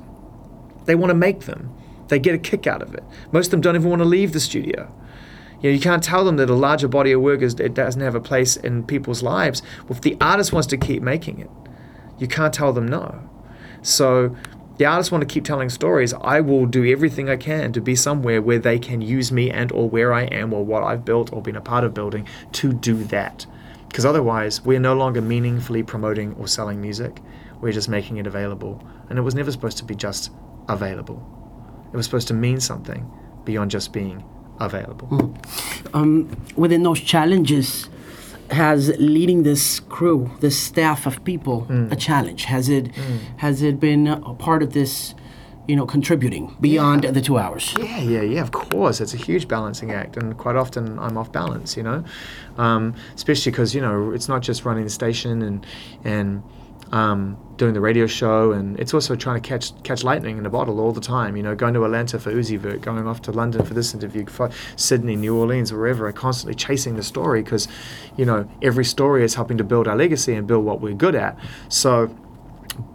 [0.86, 1.74] They want to make them.
[2.10, 3.04] They get a kick out of it.
[3.32, 4.94] Most of them don't even want to leave the studio.
[5.62, 8.02] You know, you can't tell them that a larger body of work is, it doesn't
[8.02, 9.64] have a place in people's lives.
[9.84, 11.50] Well, if the artist wants to keep making it,
[12.20, 13.30] you can't tell them no.
[13.82, 14.36] So
[14.78, 17.96] the artists want to keep telling stories, I will do everything I can to be
[17.96, 21.32] somewhere where they can use me and or where I am or what I've built
[21.32, 23.46] or been a part of building to do that.
[23.88, 27.22] Because otherwise, we're no longer meaningfully promoting or selling music.
[27.62, 28.84] We're just making it available.
[29.10, 30.32] And it was never supposed to be just
[30.68, 31.22] available.
[31.94, 33.10] It was supposed to mean something
[33.46, 34.24] beyond just being
[34.60, 35.08] available.
[35.10, 35.96] Mm.
[35.96, 37.90] Um, within those challenges,
[38.54, 41.92] has leading this crew, this staff of people, mm.
[41.92, 42.46] a challenge?
[42.46, 43.20] Has it mm.
[43.38, 45.16] has it been a part of this?
[45.66, 47.12] You know, contributing beyond yeah.
[47.12, 47.74] the two hours.
[47.80, 48.42] Yeah, yeah, yeah.
[48.42, 51.78] Of course, it's a huge balancing act, and quite often I'm off balance.
[51.78, 52.04] You know,
[52.58, 55.66] um, especially because you know it's not just running the station and
[56.04, 56.44] and
[56.94, 60.50] um, doing the radio show, and it's also trying to catch catch lightning in a
[60.50, 61.36] bottle all the time.
[61.36, 64.28] You know, going to Atlanta for Uzi Vert, going off to London for this interview,
[64.28, 66.08] for Sydney, New Orleans, wherever.
[66.08, 67.68] I'm constantly chasing the story because,
[68.16, 71.16] you know, every story is helping to build our legacy and build what we're good
[71.16, 71.36] at.
[71.68, 72.16] So,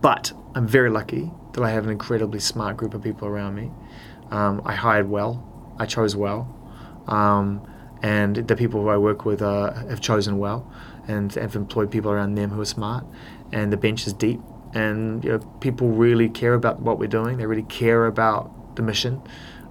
[0.00, 3.72] but I'm very lucky that I have an incredibly smart group of people around me.
[4.30, 6.46] Um, I hired well, I chose well,
[7.08, 7.68] um,
[8.00, 10.72] and the people who I work with uh, have chosen well,
[11.08, 13.04] and have employed people around them who are smart.
[13.52, 14.40] And the bench is deep,
[14.74, 17.38] and you know, people really care about what we're doing.
[17.38, 19.22] They really care about the mission,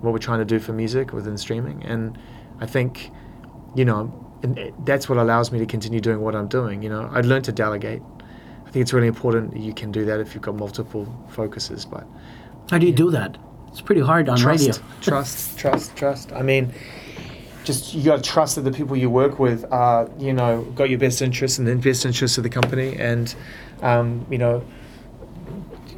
[0.01, 1.84] what we're trying to do for music within streaming.
[1.84, 2.17] And
[2.59, 3.11] I think,
[3.75, 4.11] you know,
[4.43, 6.82] eh, that's what allows me to continue doing what I'm doing.
[6.82, 8.01] You know, I learned to delegate.
[8.65, 11.86] I think it's really important you can do that if you've got multiple focuses.
[11.86, 12.05] But
[12.69, 13.38] how do you do that?
[13.69, 14.84] It's pretty hard on trust, radio.
[15.01, 16.32] trust, trust, trust.
[16.34, 16.73] I mean,
[17.68, 20.89] just you got to trust that the people you work with are, you know, got
[20.89, 23.36] your best interests and the best interests of the company, and
[23.82, 24.65] um, you know,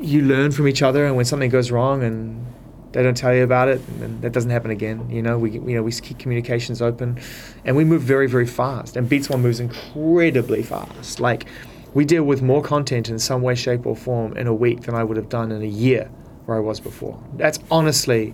[0.01, 1.05] you learn from each other.
[1.05, 2.45] And when something goes wrong and
[2.91, 5.09] they don't tell you about it, and that doesn't happen again.
[5.09, 7.19] You know, we you know we keep communications open,
[7.63, 8.97] and we move very very fast.
[8.97, 11.19] And Beats One moves incredibly fast.
[11.19, 11.45] Like
[11.93, 14.95] we deal with more content in some way, shape, or form in a week than
[14.95, 16.09] I would have done in a year
[16.45, 17.21] where I was before.
[17.35, 18.33] That's honestly,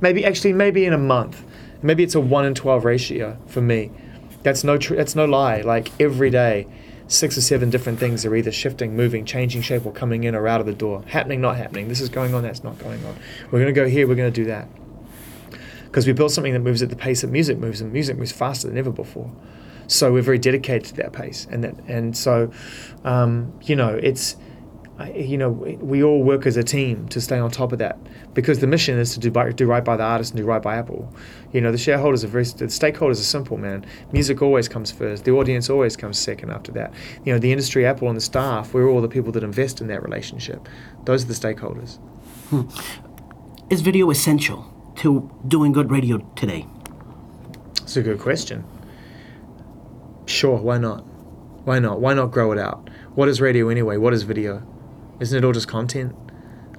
[0.00, 1.44] maybe actually maybe in a month,
[1.82, 3.90] maybe it's a one in twelve ratio for me.
[4.42, 5.60] That's no tr- that's no lie.
[5.60, 6.66] Like every day,
[7.08, 10.48] six or seven different things are either shifting, moving, changing shape, or coming in or
[10.48, 11.02] out of the door.
[11.08, 11.88] Happening, not happening.
[11.88, 12.42] This is going on.
[12.42, 13.16] That's not going on.
[13.50, 14.06] We're going to go here.
[14.06, 14.68] We're going to do that.
[15.84, 18.32] Because we built something that moves at the pace that music moves, and music moves
[18.32, 19.30] faster than ever before.
[19.88, 22.52] So we're very dedicated to that pace, and that, and so,
[23.02, 24.36] um, you know, it's
[25.08, 27.98] you know, we all work as a team to stay on top of that
[28.34, 30.62] because the mission is to do, by, do right by the artist and do right
[30.62, 31.12] by Apple.
[31.52, 33.86] You know, the shareholders are very, the stakeholders are simple, man.
[34.12, 35.24] Music always comes first.
[35.24, 36.92] The audience always comes second after that.
[37.24, 39.86] You know, the industry, Apple, and the staff, we're all the people that invest in
[39.88, 40.68] that relationship.
[41.04, 41.98] Those are the stakeholders.
[42.50, 42.62] Hmm.
[43.70, 46.66] Is video essential to doing good radio today?
[47.82, 48.64] It's a good question.
[50.26, 51.00] Sure, why not?
[51.64, 52.00] Why not?
[52.00, 52.90] Why not grow it out?
[53.14, 53.96] What is radio anyway?
[53.96, 54.66] What is video?
[55.20, 56.14] Isn't it all just content?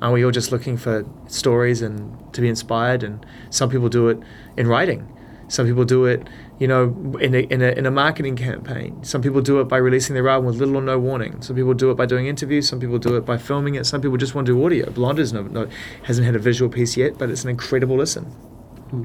[0.02, 3.04] Aren't we all just looking for stories and to be inspired?
[3.04, 4.20] And some people do it
[4.58, 5.08] in writing.
[5.48, 6.28] Some people do it,
[6.60, 9.04] you know, in a, in a, in a marketing campaign.
[9.04, 11.42] Some people do it by releasing their album with little or no warning.
[11.42, 12.70] Some people do it by doing interviews.
[12.70, 13.86] Some people do it by filming it.
[13.86, 14.90] Some people just want to do audio.
[14.90, 15.68] Blonde is no, no,
[16.04, 18.26] hasn't had a visual piece yet, but it's an incredible listen.
[18.26, 19.04] Hmm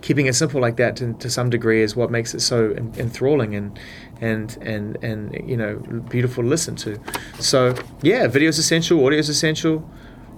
[0.00, 3.54] keeping it simple like that to, to some degree is what makes it so enthralling
[3.54, 3.78] and
[4.20, 5.76] and and and you know
[6.08, 6.98] beautiful to listen to.
[7.38, 9.88] So yeah, video is essential, audio is essential,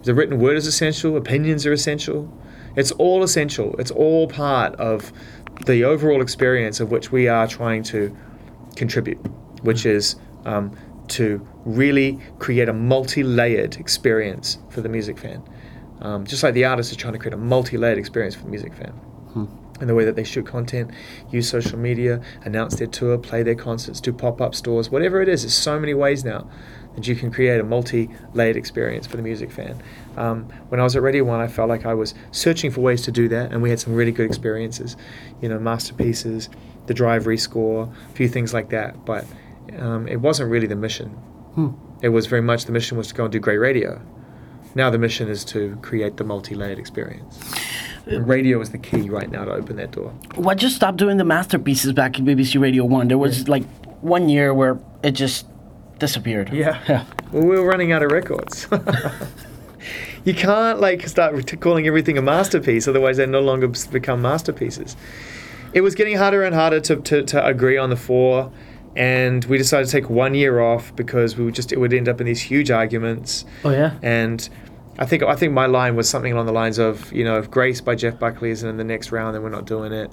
[0.02, 2.32] the written word is essential, opinions are essential.
[2.76, 3.74] It's all essential.
[3.78, 5.12] It's all part of
[5.66, 8.16] the overall experience of which we are trying to
[8.76, 9.18] contribute,
[9.62, 10.76] which is um,
[11.08, 15.42] to really create a multi-layered experience for the music fan.
[16.00, 18.72] Um, just like the artist is trying to create a multi-layered experience for the music
[18.74, 18.92] fan.
[19.32, 19.44] Hmm.
[19.80, 20.90] And the way that they shoot content,
[21.30, 25.28] use social media, announce their tour, play their concerts, do pop up stores, whatever it
[25.28, 26.48] is, there's so many ways now
[26.94, 29.80] that you can create a multi layered experience for the music fan.
[30.16, 33.02] Um, when I was at Radio One, I felt like I was searching for ways
[33.02, 34.96] to do that, and we had some really good experiences.
[35.40, 36.48] You know, masterpieces,
[36.86, 39.04] the drive rescore, a few things like that.
[39.04, 39.24] But
[39.78, 41.08] um, it wasn't really the mission.
[41.54, 41.70] Hmm.
[42.02, 44.00] It was very much the mission was to go and do great radio.
[44.74, 47.38] Now the mission is to create the multi layered experience
[48.06, 50.10] radio is the key right now to open that door.
[50.34, 53.08] What just stopped doing the masterpieces back in BBC Radio One?
[53.08, 53.50] There was yeah.
[53.50, 53.64] like
[54.02, 55.46] one year where it just
[55.98, 56.52] disappeared.
[56.52, 56.82] Yeah.
[56.88, 57.04] yeah.
[57.32, 58.66] Well, we were running out of records.
[60.24, 64.96] you can't like start calling everything a masterpiece, otherwise they no longer become masterpieces.
[65.72, 68.50] It was getting harder and harder to, to, to agree on the four
[68.96, 72.08] and we decided to take one year off because we would just it would end
[72.08, 73.44] up in these huge arguments.
[73.64, 73.96] Oh yeah.
[74.02, 74.48] And
[75.00, 77.50] I think I think my line was something along the lines of, you know, if
[77.50, 80.12] Grace by Jeff Buckley isn't in the next round, then we're not doing it,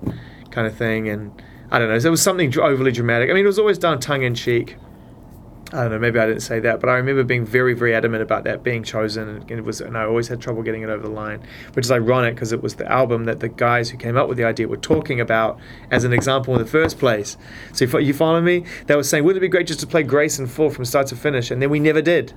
[0.49, 1.09] kind of thing.
[1.09, 3.29] And I don't know, so it was something overly dramatic.
[3.29, 4.77] I mean, it was always done tongue in cheek.
[5.73, 8.23] I don't know, maybe I didn't say that, but I remember being very, very adamant
[8.23, 11.03] about that being chosen, and it was, and I always had trouble getting it over
[11.03, 14.15] the line, which is ironic because it was the album that the guys who came
[14.15, 15.59] up with the idea were talking about
[15.91, 17.35] as an example in the first place.
[17.73, 18.63] So you, you follow me?
[18.85, 21.07] They were saying, wouldn't it be great just to play Grace in full from start
[21.07, 22.33] to finish, and then we never did.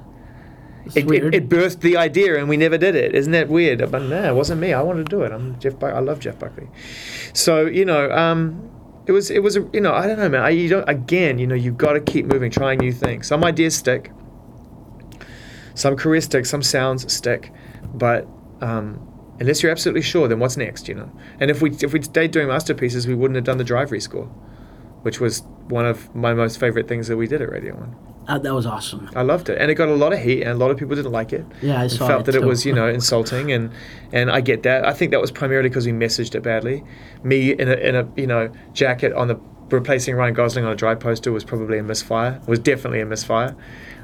[0.94, 3.14] It, it, it, birthed the idea, and we never did it.
[3.14, 3.78] Isn't that weird?
[3.90, 4.72] But no, it wasn't me.
[4.72, 5.32] I wanted to do it.
[5.32, 5.82] I'm Jeff.
[5.82, 6.68] I love Jeff Buckley.
[7.32, 8.70] So you know, um,
[9.06, 10.42] it was it was a, you know I don't know, man.
[10.42, 11.38] I, you don't again.
[11.38, 13.26] You know, you've got to keep moving, trying new things.
[13.26, 14.10] Some ideas stick.
[15.74, 16.46] Some careers stick.
[16.46, 17.52] Some sounds stick,
[17.94, 18.26] but.
[18.60, 19.06] Um,
[19.40, 20.86] unless you're absolutely sure, then what's next?
[20.86, 21.10] You know,
[21.40, 24.28] and if we if we stayed doing masterpieces, we wouldn't have done the drive rescore,
[25.02, 27.96] which was one of my most favorite things that we did at Radio One.
[28.30, 29.10] Uh, that was awesome.
[29.16, 30.94] I loved it, and it got a lot of heat, and a lot of people
[30.94, 31.44] didn't like it.
[31.60, 33.72] Yeah, I saw felt it that it was you know insulting, and
[34.12, 34.86] and I get that.
[34.86, 36.84] I think that was primarily because we messaged it badly.
[37.24, 39.34] Me in a in a you know jacket on the
[39.68, 42.40] replacing Ryan Gosling on a Drive poster was probably a misfire.
[42.46, 43.56] Was definitely a misfire.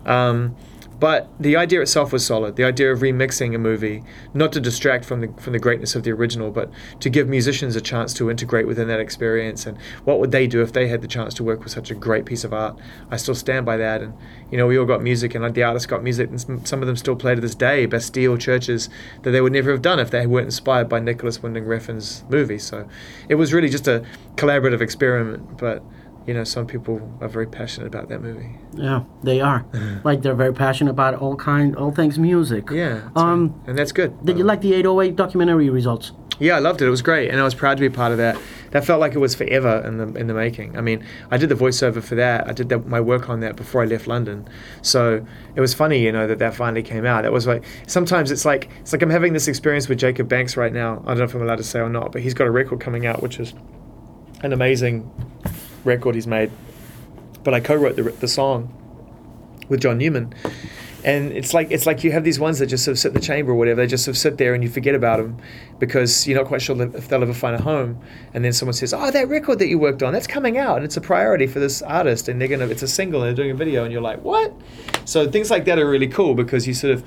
[0.07, 0.57] Um,
[0.99, 2.57] but the idea itself was solid.
[2.57, 6.05] The idea of remixing a movie, not to distract from the from the greatness of
[6.05, 6.71] the original, but
[7.01, 9.67] to give musicians a chance to integrate within that experience.
[9.67, 11.95] And what would they do if they had the chance to work with such a
[11.95, 12.79] great piece of art?
[13.11, 14.01] I still stand by that.
[14.01, 14.15] And
[14.51, 16.97] you know, we all got music, and the artists got music, and some- of them
[16.97, 17.87] still play to this day.
[17.87, 18.89] Bastille CHVRCHES
[19.23, 22.59] that they would never have done if they weren't inspired by Nicolas Winding Refn's movie.
[22.59, 22.87] So
[23.29, 24.05] it was really just a
[24.37, 25.59] collaborative experiment.
[25.59, 25.83] But
[26.27, 28.57] you know, some people are very passionate about that movie.
[28.74, 29.64] Yeah, they are.
[30.05, 32.70] like they're very passionate about all kind, all things music.
[32.70, 33.09] Yeah.
[33.14, 33.68] Um, right.
[33.68, 34.24] and that's good.
[34.24, 36.12] Did you like the 808 documentary results?
[36.39, 36.87] Yeah, I loved it.
[36.87, 38.39] It was great, and I was proud to be part of that.
[38.72, 40.77] That felt like it was forever in the in the making.
[40.77, 42.47] I mean, I did the voiceover for that.
[42.47, 44.47] I did that, my work on that before I left London,
[44.83, 45.24] so
[45.55, 47.22] it was funny, you know, that that finally came out.
[47.22, 50.59] That was like sometimes it's like it's like I'm having this experience with Jacob Banks
[50.59, 51.03] right now.
[51.07, 52.81] I don't know if I'm allowed to say or not, but he's got a record
[52.81, 53.55] coming out, which is
[54.43, 55.11] an amazing
[55.87, 56.51] record he's made.
[57.45, 58.72] But I co-wrote the the song
[59.68, 60.34] with John Newman.
[61.05, 63.14] And it's like it's like you have these ones that just sort of sit in
[63.14, 63.80] the chamber or whatever.
[63.80, 65.41] They just sort of sit there and you forget about them
[65.78, 68.01] because you're not quite sure if they'll ever find a home.
[68.34, 70.84] And then someone says, "Oh, that record that you worked on, that's coming out, and
[70.84, 73.55] it's a priority for this artist, and they're gonna, it's a single, and they're doing
[73.55, 74.53] a video." And you're like, "What?"
[75.05, 77.05] So things like that are really cool because you sort of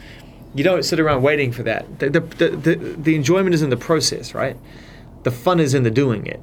[0.56, 2.00] you don't sit around waiting for that.
[2.00, 4.56] The the the, the, the enjoyment is in the process, right?
[5.24, 6.40] The fun is in the doing it.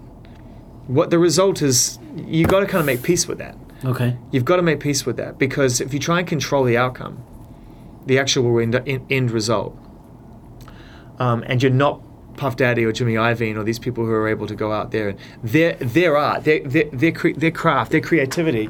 [0.86, 3.56] What the result is, you've got to kind of make peace with that.
[3.84, 4.16] Okay.
[4.30, 7.22] You've got to make peace with that because if you try and control the outcome,
[8.06, 8.74] the actual end,
[9.10, 9.76] end, result,
[11.18, 12.00] um, and you're not
[12.36, 15.08] Puff Daddy or Jimmy Iovine or these people who are able to go out there
[15.10, 18.68] and their their art, their their their, cre- their craft, their creativity,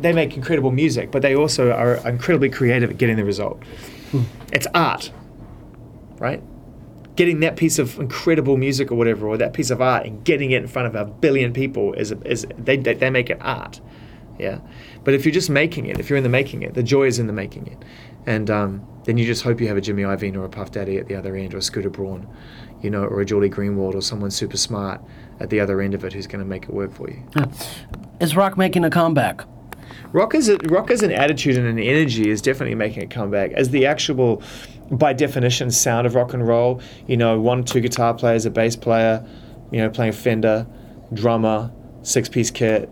[0.00, 3.62] they make incredible music, but they also are incredibly creative at getting the result.
[4.52, 5.12] It's art,
[6.18, 6.42] right?
[7.16, 10.50] Getting that piece of incredible music or whatever, or that piece of art, and getting
[10.50, 13.80] it in front of a billion people is is they they, they make it art.
[14.38, 14.60] Yeah.
[15.02, 17.18] But if you're just making it, if you're in the making it, the joy is
[17.18, 17.82] in the making it.
[18.26, 20.98] And um, then you just hope you have a Jimmy Iovine or a Puff Daddy
[20.98, 22.28] at the other end, or a Scooter Braun,
[22.82, 25.00] you know, or a Julie Greenwald, or someone super smart
[25.40, 27.22] at the other end of it who's going to make it work for you.
[28.20, 29.44] Is rock making a comeback?
[30.12, 33.52] Rock as, a, rock as an attitude and an energy is definitely making a comeback.
[33.52, 34.42] As the actual,
[34.90, 38.76] by definition, sound of rock and roll, you know, one, two guitar players, a bass
[38.76, 39.24] player,
[39.70, 40.66] you know, playing Fender,
[41.12, 41.72] drummer,
[42.02, 42.90] six piece kit,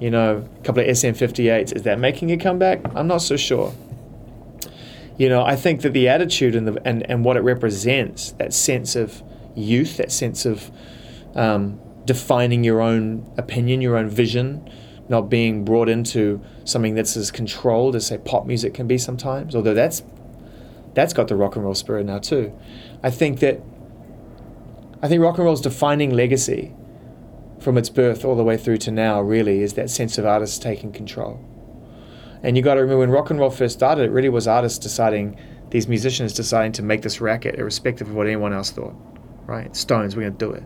[0.00, 1.74] you know, a couple of SM58s.
[1.76, 2.80] Is that making a comeback?
[2.94, 3.74] I'm not so sure.
[5.16, 8.52] You know, I think that the attitude and, the, and, and what it represents, that
[8.52, 9.22] sense of
[9.54, 10.70] youth, that sense of
[11.36, 14.68] um, defining your own opinion, your own vision,
[15.08, 19.54] not being brought into something that's as controlled as say pop music can be sometimes.
[19.54, 20.02] Although that's
[20.94, 22.56] that's got the rock and roll spirit now too.
[23.02, 23.60] I think that
[25.02, 26.72] I think rock and roll's defining legacy
[27.60, 30.58] from its birth all the way through to now really is that sense of artists
[30.58, 31.40] taking control.
[32.42, 34.78] And you got to remember when rock and roll first started, it really was artists
[34.78, 35.38] deciding,
[35.70, 38.94] these musicians deciding to make this racket, irrespective of what anyone else thought.
[39.46, 39.74] Right?
[39.74, 40.62] Stones, we're going to do it.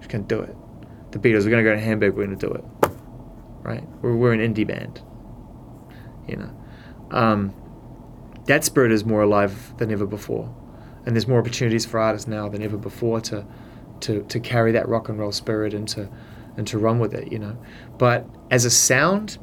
[0.00, 0.56] We're going to do it.
[1.12, 2.64] The Beatles, we're going to go to Hamburg, we're going to do it.
[3.62, 3.84] Right?
[4.02, 5.00] We're, we're an indie band.
[6.26, 6.64] You know,
[7.10, 7.54] um,
[8.46, 10.54] that spirit is more alive than ever before,
[11.06, 13.46] and there's more opportunities for artists now than ever before to,
[14.00, 16.08] to, to carry that rock and roll spirit and to,
[16.56, 17.32] and to run with it.
[17.32, 17.56] You know,
[17.98, 19.38] but as a sound,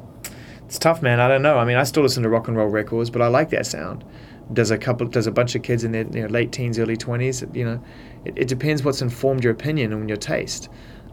[0.64, 1.20] it's tough, man.
[1.20, 1.58] I don't know.
[1.58, 4.04] I mean, I still listen to rock and roll records, but I like that sound.
[4.50, 6.96] There's a couple, there's a bunch of kids in their you know, late teens, early
[6.96, 7.44] twenties.
[7.52, 7.84] You know,
[8.24, 10.68] it, it depends what's informed your opinion and your taste.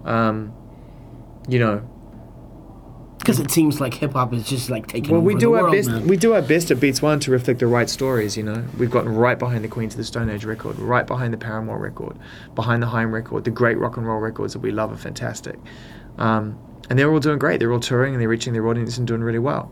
[0.06, 0.54] Um,
[1.48, 1.88] you know,
[3.20, 5.64] Because it seems like hip hop is just like taking well, we do the our
[5.64, 5.90] world, best.
[5.90, 6.08] man.
[6.08, 8.36] We do our best at Beats One to reflect the right stories.
[8.38, 11.34] You know, we've gotten right behind the Queens of the Stone Age record, right behind
[11.34, 12.18] the Paramore record,
[12.56, 13.44] behind the Haim record.
[13.44, 15.60] The great rock and roll records that we love are fantastic,
[16.18, 16.58] um,
[16.90, 17.60] and they're all doing great.
[17.60, 19.72] They're all touring and they're reaching their audience and doing really well.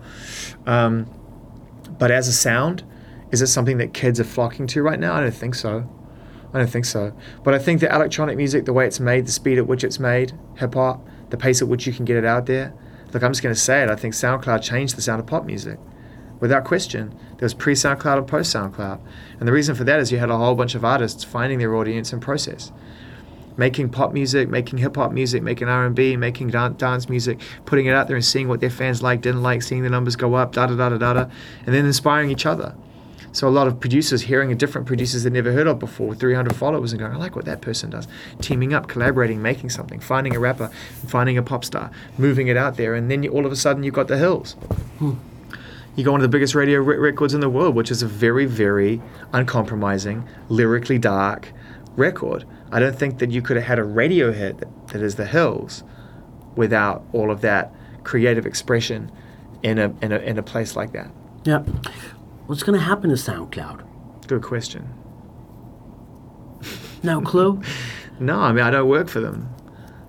[0.65, 1.09] Um,
[1.97, 2.83] but as a sound,
[3.31, 5.13] is it something that kids are flocking to right now?
[5.15, 5.89] I don't think so.
[6.53, 7.13] I don't think so.
[7.43, 9.99] But I think that electronic music, the way it's made, the speed at which it's
[9.99, 12.73] made, hip hop, the pace at which you can get it out there.
[13.14, 13.89] Look, I'm just going to say it.
[13.89, 15.80] I think SoundCloud changed the sound of pop music.
[16.39, 18.99] Without question, there was pre SoundCloud and post SoundCloud.
[19.39, 21.76] And the reason for that is you had a whole bunch of artists finding their
[21.76, 22.72] audience and process.
[23.55, 28.08] Making pop music, making hip hop music, making R&B, making dance music, putting it out
[28.08, 30.68] there and seeing what their fans like, didn't like, seeing the numbers go up, da
[30.68, 31.30] da da da, da,
[31.66, 32.76] and then inspiring each other.
[33.38, 36.19] So a lot of producers hearing a different producers they'd never heard of before, with
[36.19, 38.07] 300 followers, and going, I like what that person does.
[38.41, 40.71] Teaming up, collaborating, making something, finding a rapper,
[41.05, 43.83] finding a pop star, moving it out there, and then you, all of a sudden
[43.83, 44.55] you've got the hills.
[44.99, 45.19] You
[45.95, 48.07] You go on to the biggest radio re- records in the world, which is a
[48.07, 51.53] very, very uncompromising, lyrically dark
[51.95, 52.43] record.
[52.71, 55.27] I don't think that you could have had a radio hit that, that is The
[55.27, 55.83] Hills
[56.55, 57.71] without all of that
[58.03, 59.11] creative expression
[59.61, 61.11] in a, in a, in a place like that.
[61.43, 61.61] Yeah.
[62.47, 64.27] What's going to happen to SoundCloud?
[64.27, 64.89] Good question.
[67.03, 67.61] No clue.
[68.19, 69.47] No, I mean I don't work for them,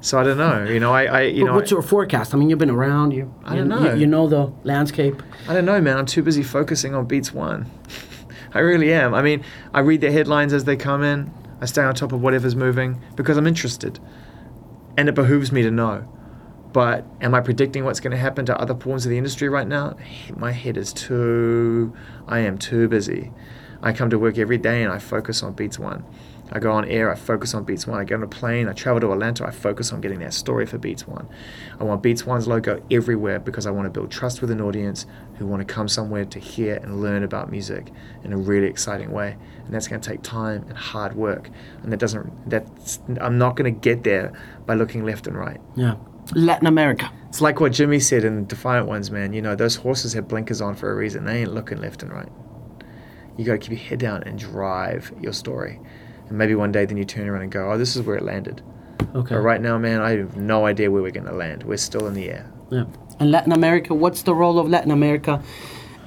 [0.00, 0.64] so I don't know.
[0.64, 2.32] You know, I, I you But know, what's I, your forecast?
[2.32, 3.10] I mean, you've been around.
[3.12, 3.92] You, I don't know.
[3.92, 5.22] You, you know the landscape.
[5.46, 5.98] I don't know, man.
[5.98, 7.70] I'm too busy focusing on Beats One.
[8.54, 9.12] I really am.
[9.12, 11.30] I mean, I read the headlines as they come in.
[11.60, 14.00] I stay on top of whatever's moving because I'm interested,
[14.96, 16.08] and it behooves me to know.
[16.72, 19.66] But am I predicting what's going to happen to other forms of the industry right
[19.66, 19.96] now?
[20.36, 21.94] My head is too.
[22.26, 23.32] I am too busy.
[23.82, 26.04] I come to work every day and I focus on Beats One.
[26.50, 28.00] I go on air, I focus on Beats One.
[28.00, 30.64] I get on a plane, I travel to Atlanta, I focus on getting that story
[30.66, 31.28] for Beats One.
[31.78, 35.06] I want Beats One's logo everywhere because I want to build trust with an audience
[35.36, 37.92] who want to come somewhere to hear and learn about music
[38.24, 39.36] in a really exciting way.
[39.64, 41.50] And that's going to take time and hard work.
[41.82, 44.32] And that doesn't, that's, I'm not going to get there
[44.64, 45.60] by looking left and right.
[45.76, 45.96] Yeah.
[46.34, 47.10] Latin America.
[47.28, 49.32] It's like what Jimmy said in Defiant Ones, man.
[49.32, 51.24] You know, those horses have blinkers on for a reason.
[51.24, 52.28] They ain't looking left and right.
[53.36, 55.78] You got to keep your head down and drive your story.
[56.28, 58.24] And maybe one day then you turn around and go, oh, this is where it
[58.24, 58.62] landed.
[59.14, 59.34] Okay.
[59.34, 61.62] But right now, man, I have no idea where we're going to land.
[61.62, 62.50] We're still in the air.
[62.70, 62.84] Yeah.
[63.20, 65.42] And Latin America, what's the role of Latin America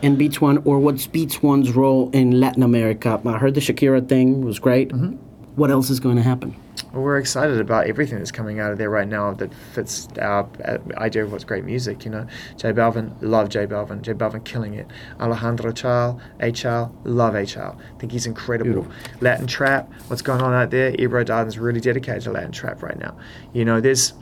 [0.01, 3.21] in Beats One, or what's Beats One's role in Latin America?
[3.25, 4.89] I heard the Shakira thing was great.
[4.89, 5.17] Mm-hmm.
[5.61, 6.55] What else is going to happen?
[6.91, 10.49] Well, we're excited about everything that's coming out of there right now that fits our
[10.65, 12.03] uh, idea of what's great music.
[12.03, 14.01] You know, J Balvin, love J Balvin.
[14.01, 14.87] J Balvin killing it.
[15.19, 17.79] Alejandro Chal, H.L., love H.L.
[17.99, 18.71] think he's incredible.
[18.71, 18.91] Beautiful.
[19.21, 20.95] Latin trap, what's going on out there?
[20.97, 23.15] Ebro Darden's really dedicated to Latin trap right now.
[23.53, 24.13] You know, there's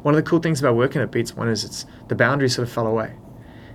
[0.00, 2.66] one of the cool things about working at Beats One is it's the boundaries sort
[2.66, 3.12] of fell away.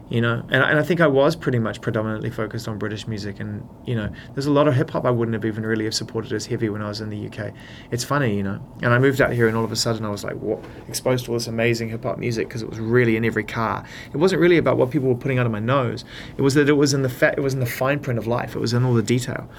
[0.10, 3.41] You know, and, and I think I was pretty much predominantly focused on British music,
[3.41, 5.93] and you know, there's a lot of hip hop I wouldn't have even really have
[5.93, 7.51] supported as heavy when I was in the UK.
[7.91, 10.10] It's funny, you know, and I moved out here, and all of a sudden I
[10.10, 13.18] was like, what, exposed to all this amazing hip hop music because it was really
[13.18, 13.84] in every car.
[14.14, 16.05] It wasn't really about what people were putting under my nose.
[16.38, 18.55] It was that it was in the it was in the fine print of life.
[18.55, 19.49] It was in all the detail.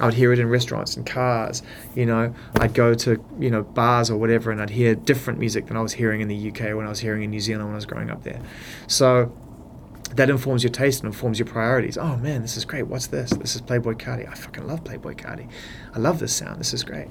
[0.00, 1.62] I would hear it in restaurants and cars.
[1.94, 5.66] You know, I'd go to you know bars or whatever, and I'd hear different music
[5.66, 7.74] than I was hearing in the UK when I was hearing in New Zealand when
[7.74, 8.40] I was growing up there.
[8.86, 9.30] So
[10.16, 11.96] that informs your taste and informs your priorities.
[11.96, 12.86] Oh man, this is great.
[12.86, 13.30] What's this?
[13.30, 14.28] This is Playboi Carti.
[14.28, 15.48] I fucking love Playboi Carti.
[15.94, 16.58] I love this sound.
[16.58, 17.08] This is great.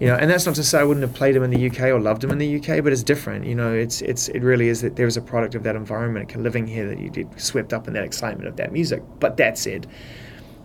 [0.00, 1.82] You know, and that's not to say I wouldn't have played him in the UK
[1.90, 3.46] or loved him in the UK, but it's different.
[3.46, 6.66] You know, it's it's it really is that there's a product of that environment, living
[6.66, 9.02] here, that you get swept up in that excitement of that music.
[9.20, 9.86] But that said,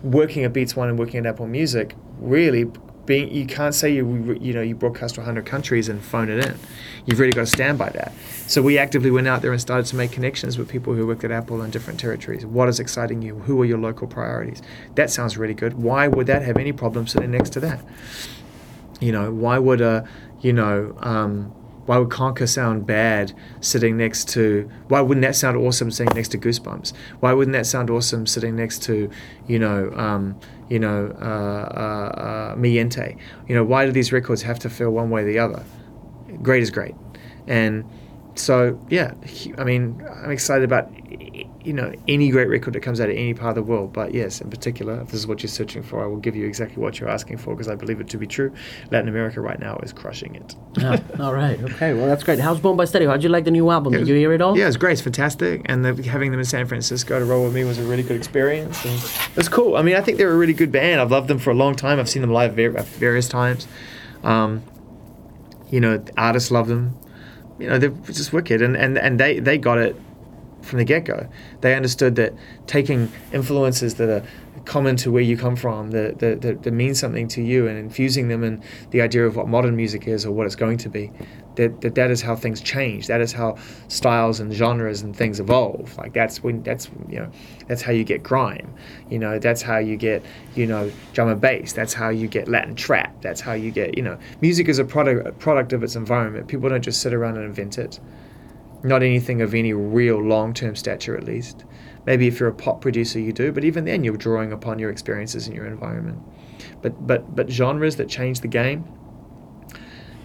[0.02, 2.70] working at Beats One and working at Apple Music, really
[3.08, 6.44] being you can't say you you know you broadcast to 100 countries and phone it
[6.44, 6.56] in.
[7.06, 8.12] You've really got to stand by that.
[8.46, 11.24] So we actively went out there and started to make connections with people who worked
[11.24, 12.44] at Apple in different territories.
[12.44, 13.36] What is exciting you?
[13.40, 14.60] Who are your local priorities?
[14.94, 15.72] That sounds really good.
[15.74, 17.80] Why would that have any problem sitting next to that?
[19.00, 20.06] You know, why would a
[20.42, 21.52] you know um,
[21.88, 23.32] why would Conquer sound bad
[23.62, 24.70] sitting next to?
[24.88, 26.92] Why wouldn't that sound awesome sitting next to Goosebumps?
[27.20, 29.08] Why wouldn't that sound awesome sitting next to,
[29.46, 33.16] you know, um, you know, uh, uh, uh, Miente?
[33.48, 35.64] You know, why do these records have to feel one way or the other?
[36.42, 36.94] Great is great,
[37.46, 37.86] and
[38.34, 39.14] so yeah,
[39.56, 40.92] I mean, I'm excited about
[41.68, 43.92] you know any great record that comes out of any part of the world.
[43.92, 46.46] But yes, in particular, if this is what you're searching for, I will give you
[46.46, 48.50] exactly what you're asking for because I believe it to be true.
[48.90, 50.56] Latin America right now is crushing it.
[50.78, 50.98] Yeah.
[51.20, 51.62] all right.
[51.62, 51.92] Okay.
[51.92, 52.40] Well, that's great.
[52.40, 53.08] How's Bomba Estéreo?
[53.08, 53.92] How'd you like the new album?
[53.92, 54.56] Did you hear it all?
[54.56, 54.92] Yeah, it's great.
[54.92, 55.60] It's fantastic.
[55.66, 58.16] And the, having them in San Francisco to roll with me was a really good
[58.16, 58.82] experience.
[58.86, 59.76] And it was cool.
[59.76, 61.02] I mean, I think they're a really good band.
[61.02, 62.00] I've loved them for a long time.
[62.00, 63.68] I've seen them live var- various times.
[64.24, 64.62] Um,
[65.70, 66.96] you know, artists love them.
[67.58, 68.62] You know, they're just wicked.
[68.62, 69.96] And, and, and they, they got it
[70.68, 71.28] from the get go.
[71.60, 72.34] They understood that
[72.66, 74.22] taking influences that are
[74.64, 77.78] common to where you come from, that, that, that, that mean something to you, and
[77.78, 80.88] infusing them in the idea of what modern music is or what it's going to
[80.88, 81.10] be,
[81.58, 83.08] that, that that is how things change.
[83.08, 83.56] That is how
[83.88, 85.96] styles and genres and things evolve.
[85.98, 87.30] Like that's when that's you know
[87.66, 88.72] that's how you get grime.
[89.10, 90.22] You know that's how you get
[90.54, 91.72] you know drum and bass.
[91.72, 93.20] That's how you get Latin trap.
[93.22, 96.46] That's how you get you know music is a product a product of its environment.
[96.46, 97.98] People don't just sit around and invent it
[98.82, 101.64] not anything of any real long term stature, at least.
[102.06, 104.90] Maybe if you're a pop producer, you do, but even then, you're drawing upon your
[104.90, 106.18] experiences in your environment.
[106.80, 108.84] But but but genres that change the game,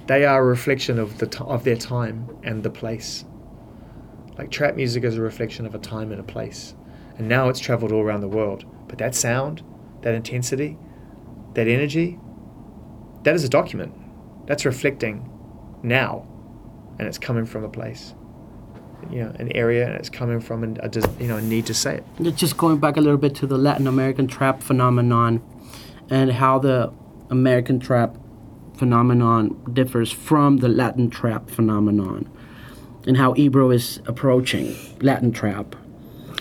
[0.08, 3.26] they are a reflection of the t- of their time and the place.
[4.38, 6.76] Like trap music is a reflection of a time and a place,
[7.18, 8.66] and now it's traveled all around the world.
[8.88, 9.64] But that sound,
[10.02, 10.78] that intensity,
[11.54, 12.20] that energy,
[13.24, 13.94] that is a document.
[14.46, 15.30] That's reflecting
[15.82, 16.28] now,
[17.00, 18.14] and it's coming from a place.
[19.12, 21.66] You know an area and it's coming from and a, des- you know a need
[21.68, 22.36] to say it.
[22.36, 25.42] Just going back a little bit to the Latin American trap phenomenon
[26.10, 26.92] and how the
[27.30, 28.16] American trap
[28.78, 32.30] phenomenon differs from the Latin trap phenomenon
[33.08, 35.76] and how Ebro is approaching Latin trap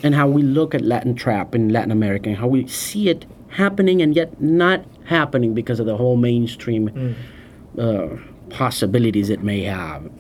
[0.03, 3.25] and how we look at Latin trap in Latin America and how we see it
[3.49, 7.15] happening and yet not happening because of the whole mainstream
[7.79, 8.09] uh,
[8.51, 10.11] possibilities it may have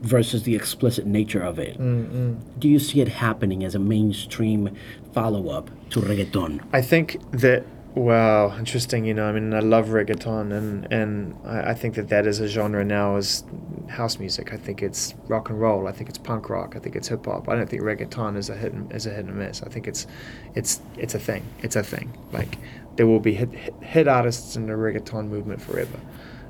[0.00, 1.78] versus the explicit nature of it.
[1.78, 2.40] Mm, mm.
[2.58, 4.74] Do you see it happening as a mainstream
[5.12, 6.66] follow up to reggaeton?
[6.72, 7.64] I think that
[7.94, 9.04] wow, interesting.
[9.04, 12.40] You know, I mean, I love reggaeton, and and I, I think that that is
[12.40, 13.44] a genre now as
[13.88, 14.52] house music.
[14.52, 15.88] I think it's rock and roll.
[15.88, 16.74] I think it's punk rock.
[16.76, 17.48] I think it's hip hop.
[17.48, 19.62] I don't think reggaeton is a hit and, is a hit and miss.
[19.62, 20.06] I think it's
[20.54, 21.44] it's it's a thing.
[21.62, 22.16] It's a thing.
[22.32, 22.58] Like
[22.96, 25.98] there will be hit, hit, hit artists in the reggaeton movement forever,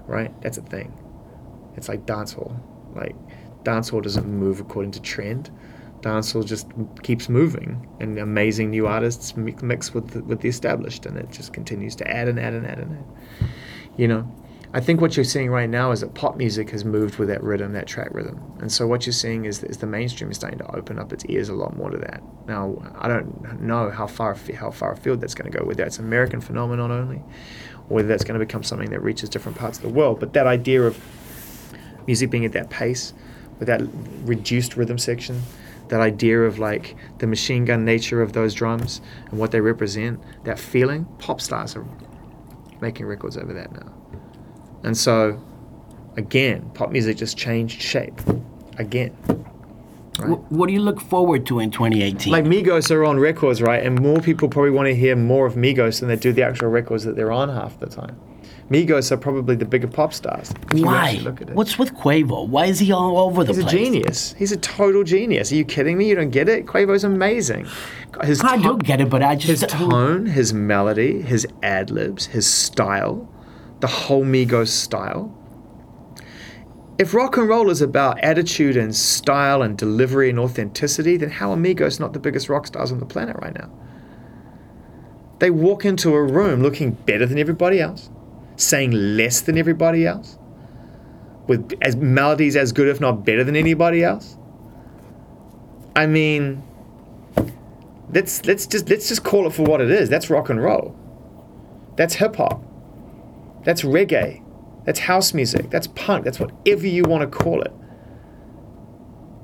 [0.07, 0.33] right?
[0.43, 0.93] That's a thing.
[1.77, 2.59] It's like dancehall.
[2.95, 3.15] Like
[3.65, 5.51] dancehall doesn't move according to trend.
[6.01, 6.69] Dancehall just
[7.03, 11.53] keeps moving, and amazing new artists mix with the, with the established, and it just
[11.53, 13.49] continues to add and add and add and add.
[13.97, 14.33] You know,
[14.73, 17.43] I think what you're seeing right now is that pop music has moved with that
[17.43, 20.61] rhythm, that track rhythm, and so what you're seeing is, is the mainstream is starting
[20.61, 22.23] to open up its ears a lot more to that.
[22.47, 25.99] Now, I don't know how far how far afield that's going to go, whether it's
[25.99, 27.23] American phenomenon only,
[27.89, 30.21] or whether that's going to become something that reaches different parts of the world.
[30.21, 30.97] But that idea of
[32.07, 33.15] music being at that pace,
[33.59, 33.81] with that
[34.25, 35.41] reduced rhythm section,
[35.89, 39.01] that idea of like the machine gun nature of those drums
[39.31, 41.85] and what they represent, that feeling, pop stars are
[42.81, 43.93] making records over that now.
[44.85, 45.43] And so,
[46.17, 48.21] again, pop music just changed shape.
[48.79, 49.17] Again.
[50.21, 50.29] Right?
[50.31, 52.33] Wh- What do you look forward to in 2018?
[52.33, 53.83] Like Migos are on records, right?
[53.85, 56.69] And more people probably want to hear more of Migos than they do the actual
[56.69, 58.17] records that they're on half the time.
[58.71, 60.53] Migos are probably the bigger pop stars.
[60.73, 61.19] Why?
[61.23, 61.57] Look at it.
[61.57, 62.47] What's with Quavo?
[62.47, 63.65] Why is he all over the place?
[63.65, 64.35] He's a genius.
[64.37, 65.51] He's a total genius.
[65.51, 66.07] Are you kidding me?
[66.09, 66.67] You don't get it?
[66.67, 67.67] Quavo's amazing.
[68.23, 72.27] His I do get it, but I just his tone, his melody, his ad libs,
[72.27, 73.27] his style,
[73.81, 75.35] the whole Migos style.
[76.99, 81.53] If rock and roll is about attitude and style and delivery and authenticity, then how
[81.53, 83.71] are Migos not the biggest rock stars on the planet right now?
[85.39, 88.11] They walk into a room looking better than everybody else,
[88.59, 90.37] saying less than everybody else,
[91.47, 94.37] with as melodies as good, if not better than anybody else.
[95.97, 96.63] I mean,
[98.11, 100.09] let's let's just let's just call it for what it is.
[100.11, 100.95] That's rock and roll.
[101.97, 102.63] That's hip hop.
[103.65, 104.43] That's reggae.
[104.85, 105.71] That's house music.
[105.71, 106.25] That's punk.
[106.25, 107.73] That's whatever you want to call it.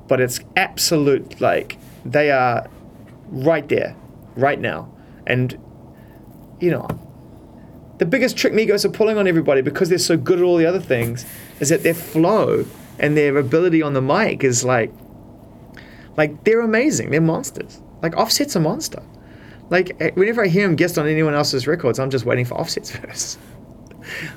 [0.07, 2.69] But it's absolute like they are
[3.29, 3.97] right there,
[4.37, 4.93] right now.
[5.27, 5.59] And
[6.61, 6.87] you know,
[7.99, 10.67] the biggest trick Migos are pulling on everybody because they're so good at all the
[10.67, 11.25] other things
[11.61, 12.65] is that their flow
[12.99, 14.93] and their ability on the mic is like
[16.17, 17.11] like they're amazing.
[17.11, 17.81] They're monsters.
[18.03, 19.03] Like Offset's a monster.
[19.71, 22.55] Like eh, whenever I hear him guest on anyone else's records, I'm just waiting for
[22.55, 23.39] Offset's verse.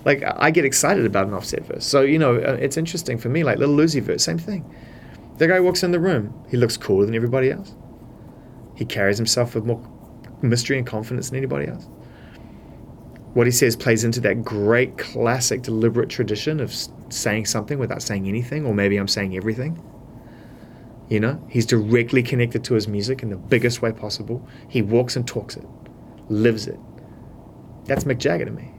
[0.06, 1.86] like I get excited about an Offset verse.
[1.86, 3.44] So you know, uh, it's interesting for me.
[3.44, 4.66] Like Little Uzi Vert, same thing.
[5.38, 6.34] The guy walks in the room.
[6.50, 7.76] He looks cooler than everybody else.
[8.76, 9.82] He carries himself with more
[10.42, 11.88] mystery and confidence than anybody else.
[13.38, 16.74] What he says plays into that great classic deliberate tradition of
[17.10, 19.80] saying something without saying anything, or maybe I'm saying everything.
[21.08, 24.44] You know, he's directly connected to his music in the biggest way possible.
[24.68, 25.68] He walks and talks it,
[26.30, 26.80] lives it.
[27.86, 28.72] That's Mick Jagger to me.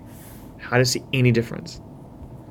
[0.73, 1.81] I don't see any difference.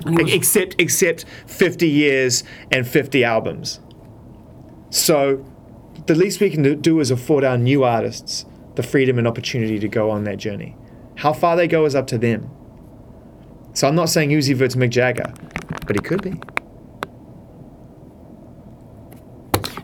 [0.06, 3.82] Except except 50 years and 50 albums.
[4.92, 5.46] So
[6.06, 8.46] the least we can do is afford our new artists
[8.76, 10.78] the freedom and opportunity to go on that journey.
[11.18, 12.50] How far they go is up to them.
[13.74, 15.32] So I'm not saying Uzi Vert's Mick Jagger,
[15.86, 16.40] but he could be.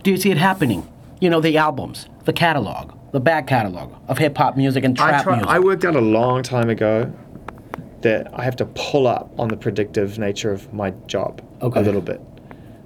[0.03, 0.87] do you see it happening?
[1.19, 5.09] You know, the albums, the catalog, the back catalog of hip hop music and I,
[5.09, 5.49] trap try, music.
[5.49, 7.11] I worked out a long time ago
[8.01, 11.79] that I have to pull up on the predictive nature of my job Okay.
[11.79, 12.19] a little bit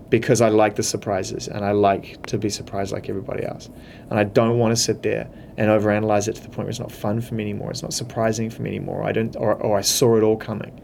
[0.10, 3.70] because I like the surprises and I like to be surprised like everybody else.
[4.10, 6.80] And I don't want to sit there and overanalyze it to the point where it's
[6.80, 7.72] not fun for me anymore.
[7.72, 9.04] It's not surprising for me anymore.
[9.04, 10.82] I don't, or, or I saw it all coming.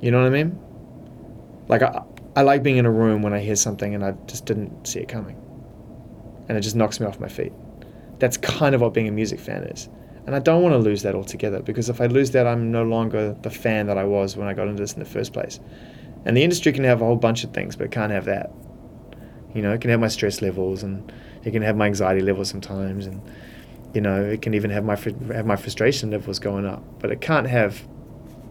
[0.00, 0.58] You know what I mean?
[1.68, 2.02] Like I,
[2.36, 5.00] I like being in a room when I hear something and I just didn't see
[5.00, 5.40] it coming,
[6.48, 7.52] and it just knocks me off my feet.
[8.18, 9.88] That's kind of what being a music fan is.
[10.26, 12.82] And I don't want to lose that altogether because if I lose that, I'm no
[12.82, 15.60] longer the fan that I was when I got into this in the first place.
[16.26, 18.50] And the industry can have a whole bunch of things, but it can't have that.
[19.54, 21.10] You know, it can have my stress levels and
[21.44, 23.22] it can have my anxiety levels sometimes, and
[23.94, 26.82] you know, it can even have my fr- have my frustration levels going up.
[26.98, 27.80] But it can't have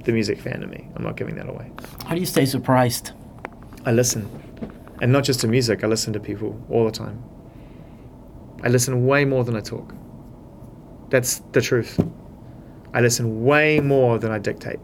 [0.05, 0.87] the music fan in me.
[0.95, 1.69] I'm not giving that away.
[2.05, 3.11] How do you stay surprised?
[3.85, 4.29] I listen.
[5.01, 7.21] And not just to music, I listen to people all the time.
[8.63, 9.93] I listen way more than I talk.
[11.09, 11.99] That's the truth.
[12.93, 14.79] I listen way more than I dictate.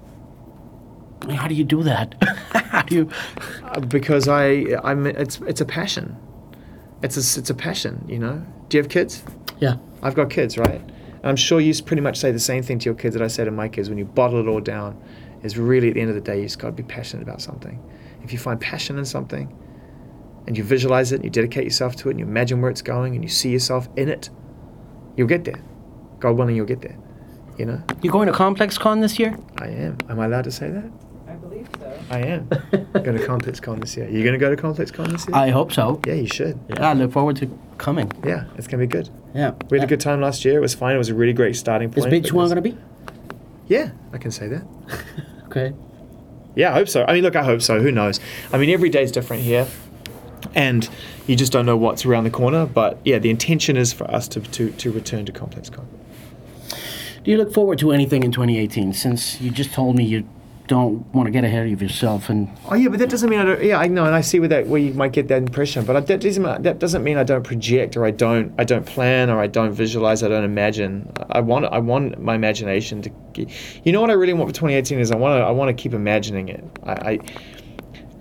[1.29, 2.15] How do you do that?
[2.53, 3.09] How do you?
[3.63, 6.17] Uh, because I, I'm, it's, it's a passion.
[7.03, 8.45] It's a, it's a passion, you know.
[8.69, 9.23] Do you have kids?
[9.59, 9.75] Yeah.
[10.01, 10.81] I've got kids, right?
[10.81, 13.27] And I'm sure you pretty much say the same thing to your kids that I
[13.27, 13.89] say to my kids.
[13.89, 15.01] When you bottle it all down,
[15.43, 17.41] is really at the end of the day, you just got to be passionate about
[17.41, 17.81] something.
[18.23, 19.55] If you find passion in something,
[20.47, 22.81] and you visualize it, and you dedicate yourself to it, and you imagine where it's
[22.81, 24.29] going, and you see yourself in it,
[25.15, 25.61] you'll get there.
[26.19, 26.97] God willing, you'll get there.
[27.57, 29.37] You know, You going to Complex Con this year?
[29.57, 29.97] I am.
[30.09, 30.89] Am I allowed to say that?
[32.09, 32.57] I believe so.
[32.73, 32.93] I am.
[33.03, 34.09] going to Complex Con this year.
[34.09, 35.35] You're going to go to Complex Con this year?
[35.35, 35.99] I hope so.
[36.05, 36.59] yeah, you should.
[36.69, 38.11] Yeah, I look forward to coming.
[38.25, 39.09] Yeah, it's going to be good.
[39.33, 39.53] Yeah.
[39.69, 40.57] We had a good time last year.
[40.57, 40.95] It was fine.
[40.95, 42.11] It was a really great starting Is point.
[42.11, 43.35] Beats One because- going to be?
[43.67, 44.63] Yeah, I can say that.
[45.45, 45.73] Okay.
[46.55, 47.03] Yeah, I hope so.
[47.05, 47.81] I mean, look, I hope so.
[47.81, 48.21] Who knows?
[48.53, 49.67] I mean, every day's different here,
[50.55, 50.87] and
[51.27, 52.65] you just don't know what's around the corner.
[52.65, 55.85] But yeah, the intention is for us to to, to return to Complex Con.
[57.25, 58.93] Do you look forward to anything in 2018?
[58.93, 60.25] Since you just told me you
[60.71, 63.43] don't want to get ahead of yourself and Oh yeah, but that doesn't mean I
[63.43, 63.61] don't.
[63.61, 65.83] Yeah, I know, and I see where that where you might get that impression.
[65.83, 68.85] But I, that doesn't that doesn't mean I don't project or I don't I don't
[68.85, 70.23] plan or I don't visualize.
[70.23, 71.11] I don't imagine.
[71.29, 73.11] I want I want my imagination to.
[73.83, 75.81] You know what I really want for 2018 is I want to I want to
[75.81, 76.63] keep imagining it.
[76.83, 76.93] I.
[76.93, 77.19] I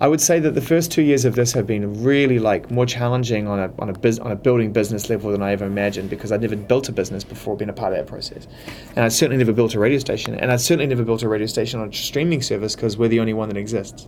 [0.01, 2.87] I would say that the first two years of this have been really like more
[2.87, 6.31] challenging on a on a on a building business level than I ever imagined because
[6.31, 8.47] I'd never built a business before being a part of that process,
[8.95, 11.45] and I'd certainly never built a radio station, and I'd certainly never built a radio
[11.45, 14.07] station on a streaming service because we're the only one that exists.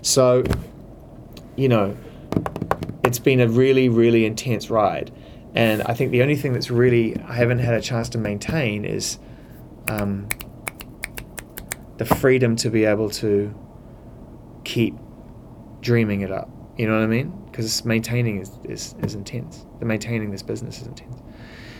[0.00, 0.44] So,
[1.56, 1.94] you know,
[3.04, 5.10] it's been a really really intense ride,
[5.54, 8.86] and I think the only thing that's really I haven't had a chance to maintain
[8.86, 9.18] is
[9.90, 10.26] um,
[11.98, 13.54] the freedom to be able to
[14.64, 14.94] keep
[15.80, 16.50] dreaming it up.
[16.76, 17.30] You know what I mean?
[17.46, 19.66] Because maintaining is, is, is intense.
[19.80, 21.16] The maintaining this business is intense.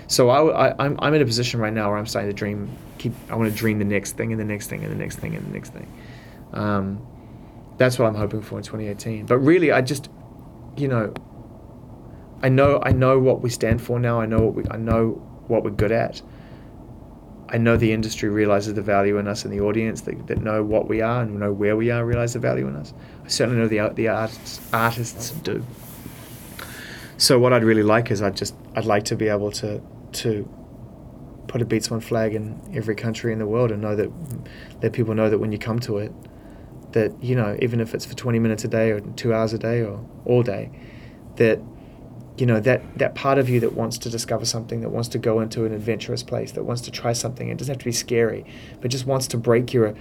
[0.09, 2.77] So I, I, I'm, I'm in a position right now where I'm starting to dream.
[2.97, 5.17] Keep I want to dream the next thing and the next thing and the next
[5.17, 5.93] thing and the next thing.
[6.53, 7.07] Um,
[7.77, 9.27] that's what I'm hoping for in 2018.
[9.27, 10.09] But really, I just,
[10.77, 11.13] you know,
[12.43, 14.21] I know I know what we stand for now.
[14.21, 16.23] I know what we I know what we're good at.
[17.51, 20.63] I know the industry realizes the value in us and the audience that, that know
[20.63, 22.93] what we are and know where we are realize the value in us.
[23.25, 25.65] I certainly know the the artists artists do.
[27.17, 29.81] So what I'd really like is I'd just I'd like to be able to
[30.13, 30.49] to
[31.47, 34.11] put a Beats One flag in every country in the world and know that
[34.83, 36.13] let people know that when you come to it
[36.93, 39.59] that you know even if it's for 20 minutes a day or 2 hours a
[39.59, 40.71] day or all day
[41.37, 41.59] that
[42.39, 45.19] you know that that part of you that wants to discover something that wants to
[45.19, 47.93] go into an adventurous place that wants to try something it doesn't have to be
[47.93, 48.45] scary
[48.81, 49.95] but just wants to break your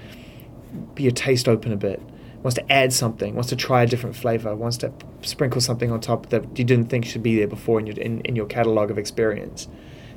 [0.98, 2.02] your taste open a bit
[2.44, 6.00] wants to add something wants to try a different flavor wants to sprinkle something on
[6.00, 8.92] top that you didn't think should be there before in your in, in your catalog
[8.92, 9.68] of experience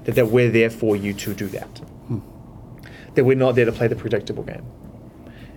[0.04, 1.78] that, that we're there for you to do that.
[2.08, 2.18] Hmm.
[3.14, 4.64] That we're not there to play the predictable game.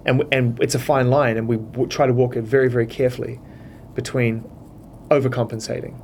[0.06, 2.86] And and it's a fine line and we w- try to walk it very very
[2.86, 3.40] carefully
[3.96, 4.44] between
[5.10, 5.96] overcompensating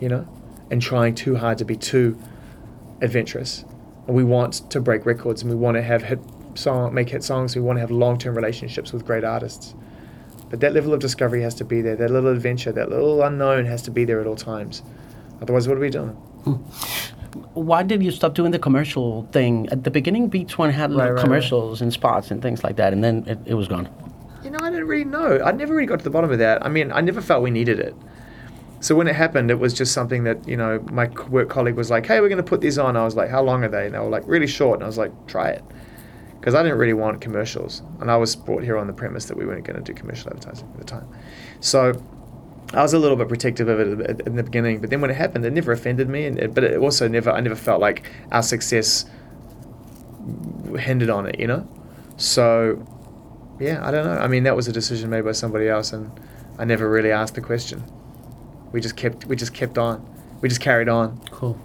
[0.00, 0.26] you know,
[0.70, 2.18] and trying too hard to be too
[3.00, 3.64] adventurous.
[4.06, 6.18] And we want to break records and we want to have hit
[6.54, 7.54] song, make hit songs.
[7.54, 9.74] We want to have long-term relationships with great artists.
[10.48, 11.94] But that level of discovery has to be there.
[11.94, 14.82] That little adventure, that little unknown has to be there at all times.
[15.40, 16.10] Otherwise, what are we doing?
[16.44, 16.54] Hmm.
[17.54, 20.28] why did you stop doing the commercial thing at the beginning?
[20.28, 23.24] Beats One had little Right, right, commercials and spots and things like that, and then
[23.26, 23.88] it, it was gone.
[24.42, 25.40] You know, I didn't really know.
[25.44, 26.64] I never really got to the bottom of that.
[26.64, 27.94] I mean, I never felt we needed it.
[28.80, 31.90] So when it happened, it was just something that you know my work colleague was
[31.90, 33.86] like, "Hey, we're going to put these on." I was like, "How long are they?"
[33.86, 35.62] And they were like, "Really short." And I was like, "Try it,"
[36.38, 39.36] because I didn't really want commercials, and I was brought here on the premise that
[39.36, 41.06] we weren't going to do commercial advertising at the time.
[41.60, 41.92] So
[42.72, 45.16] I was a little bit protective of it in the beginning, but then when it
[45.16, 48.04] happened, it never offended me, and it, but it also never I never felt like
[48.32, 49.04] our success
[50.78, 51.68] hindered on it, you know.
[52.16, 52.82] So
[53.58, 54.16] yeah, I don't know.
[54.16, 56.10] I mean, that was a decision made by somebody else, and
[56.58, 57.82] I never really asked the question.
[58.72, 60.06] We just kept we just kept on.
[60.40, 61.18] We just carried on.
[61.30, 61.58] Cool.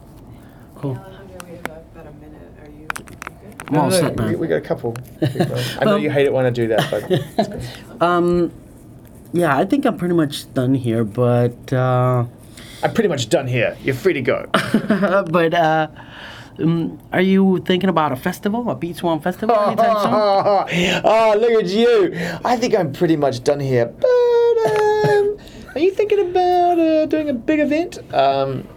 [0.76, 0.98] Cool.
[0.98, 2.42] Alejandro, we have about a minute.
[2.62, 3.56] Are you, you good?
[3.68, 4.38] I'm all set, man.
[4.38, 4.96] we got a couple.
[5.22, 7.62] I know you hate it when I do that, but.
[8.02, 8.52] Um,
[9.32, 12.26] yeah, I think I'm pretty much done here, but uh,
[12.84, 13.78] I'm pretty much done here.
[13.84, 14.50] You're free to go.
[14.52, 15.88] but uh,
[16.60, 21.02] um, are you thinking about a festival, a Beats One festival anytime soon?
[21.04, 22.12] oh, look at you.
[22.46, 23.86] I think I'm pretty much done here.
[23.88, 24.08] But
[25.76, 27.98] are you thinking about uh, doing a big event?
[28.14, 28.68] Um,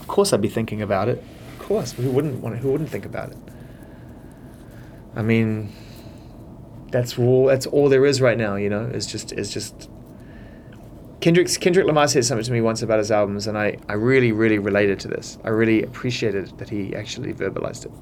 [0.00, 1.22] of course, I'd be thinking about it.
[1.58, 2.58] Of course, who wouldn't want?
[2.58, 3.36] Who wouldn't think about it?
[5.16, 5.72] I mean,
[6.90, 7.46] that's all.
[7.46, 8.54] That's all there is right now.
[8.54, 9.90] You know, it's just is just
[11.20, 14.30] Kendrick Kendrick Lamar said something to me once about his albums, and I, I really,
[14.30, 15.36] really related to this.
[15.42, 17.92] I really appreciated that he actually verbalized it.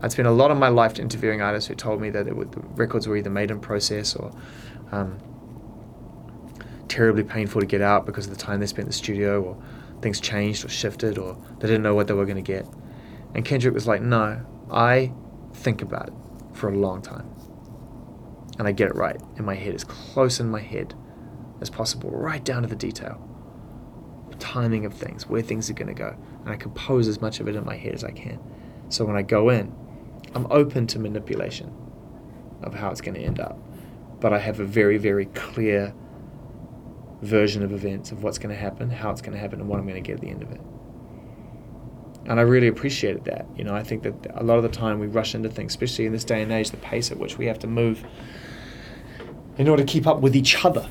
[0.00, 2.34] I'd spent a lot of my life interviewing artists who told me that the
[2.74, 4.32] records were either made in process or
[4.92, 5.18] um,
[6.88, 9.62] terribly painful to get out because of the time they spent in the studio, or
[10.00, 12.66] things changed or shifted, or they didn't know what they were going to get.
[13.34, 15.12] And Kendrick was like, No, I
[15.54, 16.14] think about it
[16.52, 17.28] for a long time.
[18.58, 20.94] And I get it right in my head, as close in my head
[21.60, 23.20] as possible, right down to the detail.
[24.30, 26.16] The Timing of things, where things are going to go.
[26.44, 28.38] And I compose as much of it in my head as I can.
[28.88, 29.74] So when I go in,
[30.34, 31.72] I'm open to manipulation
[32.62, 33.58] of how it's going to end up.
[34.20, 35.94] But I have a very, very clear
[37.24, 39.78] version of events of what's going to happen, how it's going to happen, and what
[39.78, 40.60] I'm going to get at the end of it.
[42.26, 43.46] And I really appreciated that.
[43.56, 46.06] You know, I think that a lot of the time we rush into things, especially
[46.06, 48.04] in this day and age, the pace at which we have to move
[49.58, 50.88] in order to keep up with each other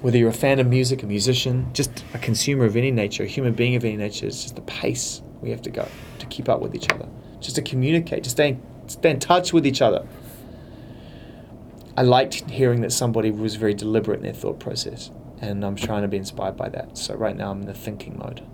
[0.00, 3.26] whether you're a fan of music, a musician, just a consumer of any nature, a
[3.26, 6.48] human being of any nature, it's just the pace we have to go to keep
[6.48, 7.08] up with each other,
[7.40, 10.06] just to communicate, to stay stay in touch with each other.
[11.98, 16.02] I liked hearing that somebody was very deliberate in their thought process, and I'm trying
[16.02, 16.96] to be inspired by that.
[16.96, 18.44] So right now I'm in the thinking mode.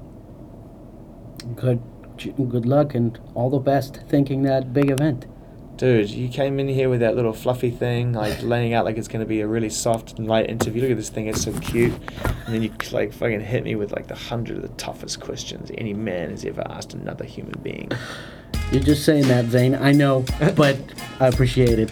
[1.54, 1.82] Good,
[2.16, 5.26] good luck and all the best thinking that big event
[5.76, 9.08] dude, you came in here with that little fluffy thing, like laying out like it's
[9.08, 10.82] gonna be a really soft and light interview.
[10.82, 11.92] Look at this thing, it's so cute.
[12.46, 15.70] And then you like fucking hit me with like the hundred of the toughest questions
[15.76, 17.90] any man has ever asked another human being.
[18.74, 19.76] You're just saying that, Zane.
[19.76, 20.24] I know,
[20.56, 20.76] but
[21.20, 21.90] I appreciate it.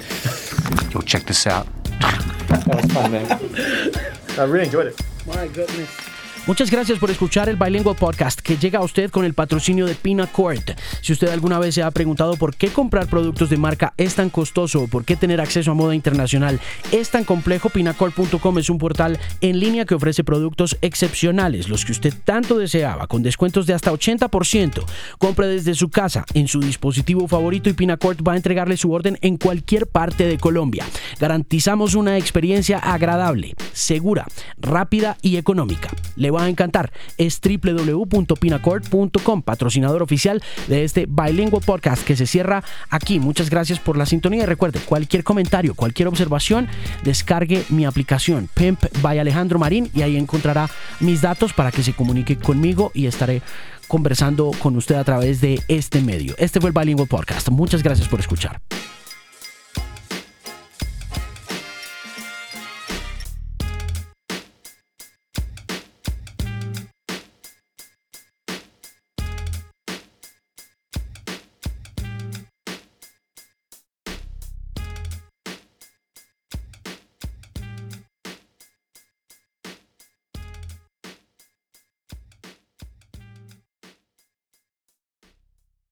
[0.92, 1.68] Yo, check this out.
[2.00, 3.30] that was fun, man.
[4.36, 5.00] I really enjoyed it.
[5.24, 6.11] My goodness.
[6.44, 9.94] Muchas gracias por escuchar el Bilingual Podcast que llega a usted con el patrocinio de
[9.94, 10.72] Pinacord.
[11.00, 14.28] Si usted alguna vez se ha preguntado por qué comprar productos de marca es tan
[14.28, 16.58] costoso o por qué tener acceso a moda internacional
[16.90, 21.92] es tan complejo, Pinacord.com es un portal en línea que ofrece productos excepcionales, los que
[21.92, 24.84] usted tanto deseaba, con descuentos de hasta 80%.
[25.18, 29.16] Compre desde su casa, en su dispositivo favorito y Pinacord va a entregarle su orden
[29.20, 30.84] en cualquier parte de Colombia.
[31.20, 34.26] Garantizamos una experiencia agradable, segura,
[34.58, 35.88] rápida y económica
[36.32, 36.92] va a encantar.
[37.18, 43.20] Es www.pinacord.com, patrocinador oficial de este Bilingual Podcast que se cierra aquí.
[43.20, 46.68] Muchas gracias por la sintonía y recuerde, cualquier comentario, cualquier observación,
[47.04, 50.68] descargue mi aplicación Pimp by Alejandro Marín y ahí encontrará
[51.00, 53.42] mis datos para que se comunique conmigo y estaré
[53.88, 56.34] conversando con usted a través de este medio.
[56.38, 57.48] Este fue el Bilingual Podcast.
[57.50, 58.60] Muchas gracias por escuchar.